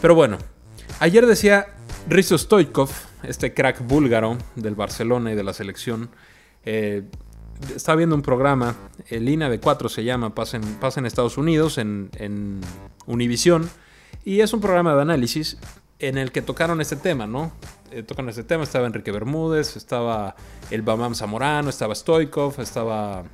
Pero 0.00 0.14
bueno, 0.14 0.38
ayer 1.00 1.26
decía 1.26 1.68
Risto 2.08 2.38
Stoikov, 2.38 2.90
este 3.22 3.54
crack 3.54 3.86
búlgaro 3.86 4.38
del 4.54 4.74
Barcelona 4.74 5.32
y 5.32 5.34
de 5.34 5.42
la 5.42 5.52
selección, 5.52 6.10
eh, 6.64 7.04
estaba 7.74 7.96
viendo 7.96 8.14
un 8.14 8.22
programa, 8.22 8.76
Línea 9.10 9.48
de 9.48 9.58
4 9.58 9.88
se 9.88 10.04
llama, 10.04 10.34
pasa 10.34 10.58
en, 10.58 11.06
Estados 11.06 11.38
Unidos, 11.38 11.78
en, 11.78 12.10
en 12.16 12.60
Univisión, 13.06 13.70
y 14.24 14.40
es 14.40 14.52
un 14.52 14.60
programa 14.60 14.94
de 14.94 15.02
análisis 15.02 15.56
en 15.98 16.18
el 16.18 16.32
que 16.32 16.42
tocaron 16.42 16.80
este 16.80 16.96
tema, 16.96 17.26
¿no? 17.26 17.52
Eh, 17.90 18.02
tocan 18.02 18.28
este 18.28 18.44
tema, 18.44 18.64
estaba 18.64 18.86
Enrique 18.86 19.12
Bermúdez, 19.12 19.76
estaba 19.76 20.34
el 20.70 20.82
Bamam 20.82 21.14
Zamorano, 21.14 21.70
estaba 21.70 21.94
Stoikov, 21.94 22.60
estaba, 22.60 23.24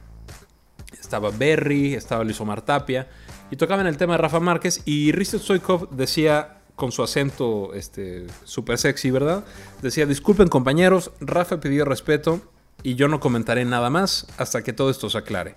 estaba 1.01 1.31
Berry, 1.31 1.95
estaba 1.95 2.23
Luis 2.23 2.41
Omar 2.41 2.63
Tapia, 2.63 3.09
y 3.53 3.57
tocaban 3.57 3.87
el 3.87 3.99
tema 3.99 4.15
de 4.15 4.19
Rafa 4.19 4.41
Márquez 4.41 4.81
y 4.87 5.13
Risto 5.13 5.39
Stoikov 5.39 5.91
decía 5.91 6.63
con 6.75 6.91
su 6.91 7.03
acento 7.03 7.75
este 7.75 8.27
súper 8.45 8.79
sexy, 8.79 9.11
¿verdad? 9.11 9.45
Decía, 9.83 10.07
disculpen 10.07 10.49
compañeros, 10.49 11.11
Rafa 11.21 11.61
pidió 11.61 11.85
respeto 11.85 12.41
y 12.83 12.95
yo 12.95 13.09
no 13.09 13.21
comentaré 13.21 13.67
nada 13.67 13.91
más 13.91 14.27
hasta 14.39 14.63
que 14.63 14.73
todo 14.73 14.89
esto 14.89 15.11
se 15.11 15.19
aclare. 15.19 15.55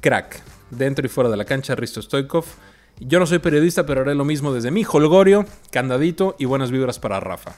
Crack, 0.00 0.40
dentro 0.70 1.04
y 1.04 1.08
fuera 1.08 1.28
de 1.28 1.36
la 1.36 1.44
cancha, 1.44 1.74
Risto 1.74 2.00
Stoikov. 2.02 2.44
Yo 3.00 3.18
no 3.18 3.26
soy 3.26 3.40
periodista, 3.40 3.84
pero 3.84 4.02
haré 4.02 4.14
lo 4.14 4.24
mismo 4.24 4.54
desde 4.54 4.70
mi 4.70 4.86
holgorio, 4.88 5.46
candadito 5.72 6.36
y 6.38 6.44
buenas 6.44 6.70
vibras 6.70 7.00
para 7.00 7.18
Rafa. 7.18 7.56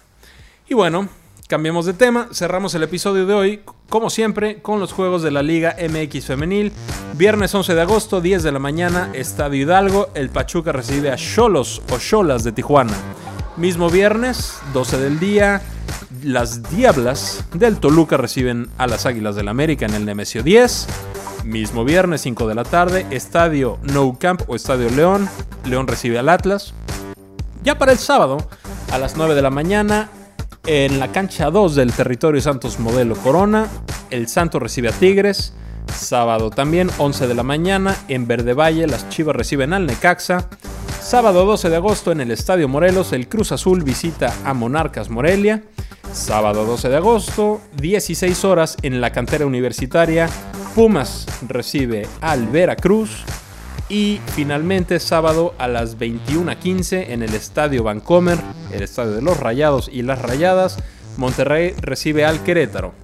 Y 0.70 0.72
bueno, 0.72 1.10
Cambiemos 1.48 1.84
de 1.84 1.92
tema, 1.92 2.28
cerramos 2.32 2.74
el 2.74 2.82
episodio 2.82 3.26
de 3.26 3.34
hoy, 3.34 3.60
como 3.90 4.08
siempre, 4.08 4.62
con 4.62 4.80
los 4.80 4.92
juegos 4.92 5.22
de 5.22 5.30
la 5.30 5.42
Liga 5.42 5.76
MX 5.78 6.24
Femenil. 6.24 6.72
Viernes 7.14 7.54
11 7.54 7.74
de 7.74 7.82
agosto, 7.82 8.20
10 8.22 8.42
de 8.42 8.52
la 8.52 8.58
mañana, 8.58 9.10
Estadio 9.12 9.62
Hidalgo, 9.62 10.08
el 10.14 10.30
Pachuca 10.30 10.72
recibe 10.72 11.10
a 11.10 11.16
Cholos 11.16 11.82
o 11.90 11.98
Cholas 11.98 12.42
de 12.44 12.52
Tijuana. 12.52 12.94
Mismo 13.58 13.90
viernes, 13.90 14.58
12 14.72 14.96
del 14.98 15.20
día, 15.20 15.60
las 16.22 16.62
Diablas 16.70 17.44
del 17.52 17.78
Toluca 17.78 18.16
reciben 18.16 18.70
a 18.78 18.86
las 18.86 19.04
Águilas 19.04 19.36
del 19.36 19.48
América 19.48 19.84
en 19.84 19.94
el 19.94 20.06
Nemesio 20.06 20.42
10. 20.42 20.86
Mismo 21.44 21.84
viernes, 21.84 22.22
5 22.22 22.46
de 22.48 22.54
la 22.54 22.64
tarde, 22.64 23.06
Estadio 23.10 23.78
No 23.82 24.16
Camp 24.18 24.42
o 24.46 24.54
Estadio 24.54 24.88
León. 24.88 25.28
León 25.64 25.86
recibe 25.86 26.18
al 26.18 26.30
Atlas. 26.30 26.72
Ya 27.62 27.76
para 27.78 27.92
el 27.92 27.98
sábado, 27.98 28.38
a 28.90 28.98
las 28.98 29.16
9 29.16 29.34
de 29.34 29.42
la 29.42 29.50
mañana, 29.50 30.08
en 30.66 31.00
la 31.00 31.10
cancha 31.10 31.50
2 31.50 31.74
del 31.74 31.92
territorio 31.92 32.40
Santos 32.40 32.78
Modelo 32.78 33.16
Corona, 33.16 33.68
el 34.10 34.28
Santo 34.28 34.58
recibe 34.58 34.88
a 34.88 34.92
Tigres. 34.92 35.54
Sábado 35.92 36.50
también, 36.50 36.90
11 36.98 37.26
de 37.26 37.34
la 37.34 37.42
mañana, 37.42 37.96
en 38.08 38.26
Verde 38.26 38.54
Valle, 38.54 38.86
las 38.86 39.08
Chivas 39.08 39.34
reciben 39.34 39.72
al 39.72 39.86
Necaxa. 39.86 40.48
Sábado 41.00 41.44
12 41.44 41.68
de 41.68 41.76
agosto 41.76 42.12
en 42.12 42.20
el 42.20 42.30
Estadio 42.30 42.68
Morelos, 42.68 43.12
el 43.12 43.28
Cruz 43.28 43.50
Azul 43.52 43.82
visita 43.82 44.32
a 44.44 44.54
Monarcas 44.54 45.10
Morelia. 45.10 45.64
Sábado 46.12 46.64
12 46.64 46.88
de 46.88 46.96
agosto, 46.96 47.60
16 47.78 48.44
horas 48.44 48.76
en 48.82 49.00
la 49.00 49.10
cantera 49.10 49.46
universitaria, 49.46 50.28
Pumas 50.74 51.26
recibe 51.48 52.06
al 52.20 52.46
Veracruz. 52.46 53.24
Y 53.92 54.22
finalmente 54.28 54.98
sábado 55.00 55.54
a 55.58 55.68
las 55.68 55.98
21.15 55.98 57.10
en 57.10 57.22
el 57.22 57.34
Estadio 57.34 57.82
Vancomer, 57.82 58.38
el 58.72 58.82
Estadio 58.82 59.10
de 59.12 59.20
los 59.20 59.38
Rayados 59.38 59.90
y 59.92 60.00
las 60.00 60.22
Rayadas, 60.22 60.78
Monterrey 61.18 61.74
recibe 61.78 62.24
al 62.24 62.42
Querétaro. 62.42 62.94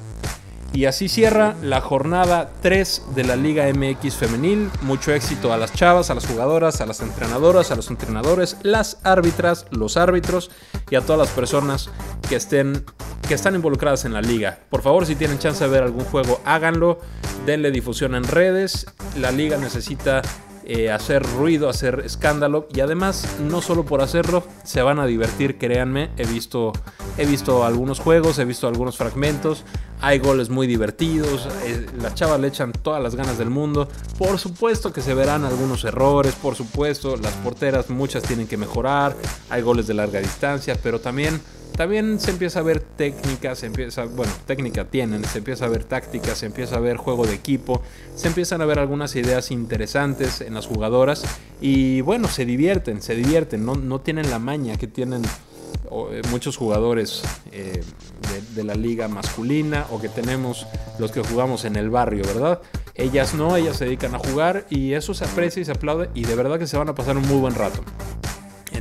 Y 0.73 0.87
así 0.87 1.11
cierra 1.11 1.57
la 1.63 1.83
jornada 1.83 2.53
3 2.63 3.03
de 3.15 3.25
la 3.25 3.37
Liga 3.37 3.67
MX 3.71 4.15
femenil. 4.15 4.71
Mucho 4.81 5.13
éxito 5.13 5.53
a 5.53 5.59
las 5.59 5.75
chavas, 5.75 6.09
a 6.09 6.15
las 6.15 6.27
jugadoras, 6.27 6.81
a 6.81 6.87
las 6.87 7.01
entrenadoras, 7.03 7.71
a 7.71 7.77
los 7.77 7.91
entrenadores, 7.91 8.57
las 8.63 8.99
árbitras, 9.05 9.67
los 9.71 9.99
árbitros 9.99 10.51
y 10.89 10.95
a 10.95 11.03
todas 11.03 11.19
las 11.19 11.37
personas 11.37 11.91
que 12.31 12.37
estén 12.37 12.87
que 13.29 13.35
están 13.35 13.55
involucradas 13.55 14.07
en 14.07 14.15
la 14.15 14.23
liga. 14.23 14.59
Por 14.71 14.81
favor, 14.81 15.05
si 15.05 15.17
tienen 15.17 15.39
chance 15.39 15.63
de 15.63 15.69
ver 15.69 15.83
algún 15.83 16.05
juego, 16.05 16.41
háganlo. 16.47 16.99
Denle 17.45 17.71
difusión 17.73 18.15
en 18.15 18.25
redes. 18.25 18.87
La 19.19 19.33
liga 19.33 19.59
necesita 19.59 20.23
eh, 20.71 20.91
hacer 20.91 21.23
ruido, 21.23 21.71
hacer 21.71 22.03
escándalo. 22.05 22.69
Y 22.75 22.81
además 22.81 23.27
no 23.41 23.63
solo 23.63 23.85
por 23.85 24.03
hacerlo, 24.03 24.45
se 24.65 24.83
van 24.83 24.99
a 24.99 25.07
divertir, 25.07 25.57
créanme, 25.57 26.11
he 26.19 26.27
visto, 26.27 26.73
he 27.17 27.25
visto 27.25 27.65
algunos 27.65 28.01
juegos, 28.01 28.39
he 28.39 28.45
visto 28.45 28.69
algunos 28.69 28.99
fragmentos, 28.99 29.65
hay 30.03 30.19
goles 30.19 30.51
muy 30.51 30.67
divertidos, 30.67 31.49
eh, 31.65 31.87
las 32.01 32.15
chavas 32.15 32.39
le 32.39 32.49
echan 32.49 32.73
todas 32.73 33.03
las 33.03 33.15
ganas 33.15 33.39
del 33.39 33.49
mundo, 33.49 33.89
por 34.19 34.39
supuesto 34.39 34.93
que 34.93 35.01
se 35.01 35.15
verán 35.15 35.45
algunos 35.45 35.85
errores, 35.85 36.35
por 36.35 36.55
supuesto, 36.55 37.17
las 37.17 37.33
porteras 37.33 37.89
muchas 37.89 38.23
tienen 38.23 38.47
que 38.47 38.59
mejorar, 38.59 39.17
hay 39.49 39.63
goles 39.63 39.87
de 39.87 39.95
larga 39.95 40.21
distancia, 40.21 40.77
pero 40.83 41.01
también 41.01 41.41
también 41.79 42.19
se 42.19 42.33
empieza 42.33 42.59
a 42.59 42.63
ver 42.63 42.81
técnicas, 42.81 43.61
se 43.61 43.67
empieza, 43.67 44.05
bueno, 44.07 44.33
técnica 44.47 44.87
tienen, 44.87 45.25
se 45.25 45.39
empieza 45.39 45.67
a 45.67 45.69
ver 45.69 45.85
tácticas, 45.85 46.39
se 46.39 46.47
empieza 46.47 46.75
a 46.75 46.81
ver 46.81 46.97
juego 46.97 47.25
de 47.25 47.35
equipo, 47.35 47.83
se 48.17 48.27
empiezan 48.27 48.61
a 48.61 48.65
ver 48.65 48.81
algunas 48.81 49.15
ideas 49.15 49.53
interesantes 49.53 50.41
en 50.41 50.55
las 50.55 50.67
jugadoras 50.67 51.23
y 51.61 52.01
bueno, 52.01 52.27
se 52.27 52.45
divierten, 52.45 53.01
se 53.01 53.15
divierten, 53.15 53.65
no, 53.65 53.77
no 53.77 54.01
tienen 54.01 54.29
la 54.29 54.41
maña 54.41 54.77
que 54.77 54.89
tienen 54.89 55.23
eh, 55.25 56.23
muchos 56.33 56.57
jugadores 56.57 57.23
eh, 57.53 57.85
de, 58.33 58.57
de, 58.57 58.65
la 58.65 58.75
liga 58.75 59.07
masculina 59.07 59.87
o 59.93 60.01
que 60.01 60.09
tenemos 60.09 60.67
los 60.99 61.13
que 61.13 61.23
jugamos 61.23 61.65
en 61.65 61.77
el 61.77 61.91
barrio, 61.91 62.25
¿verdad? 62.25 62.61
Ellas 62.97 63.35
no, 63.35 63.55
ellas 63.55 63.77
se 63.77 63.85
dedican 63.85 64.17
a 64.17 64.19
jugar 64.19 64.67
y 64.69 64.95
eso 64.95 65.15
se 65.15 65.25
aprecia 65.25 65.63
y 65.63 65.65
se 65.65 65.71
aplaude 65.71 66.11
y 66.13 66.25
de 66.25 66.35
verdad 66.35 66.59
que 66.59 66.67
se 66.67 66.77
van 66.77 66.89
a 66.89 66.97
pasar 66.97 67.17
un 67.17 67.29
muy 67.29 67.39
buen 67.39 67.55
rato. 67.55 67.85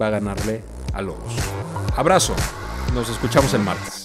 va 0.00 0.08
a 0.08 0.10
ganarle 0.10 0.62
a 0.92 1.02
Lobos. 1.02 1.34
Abrazo. 1.96 2.34
Nos 2.94 3.08
escuchamos 3.08 3.54
el 3.54 3.62
martes. 3.62 4.01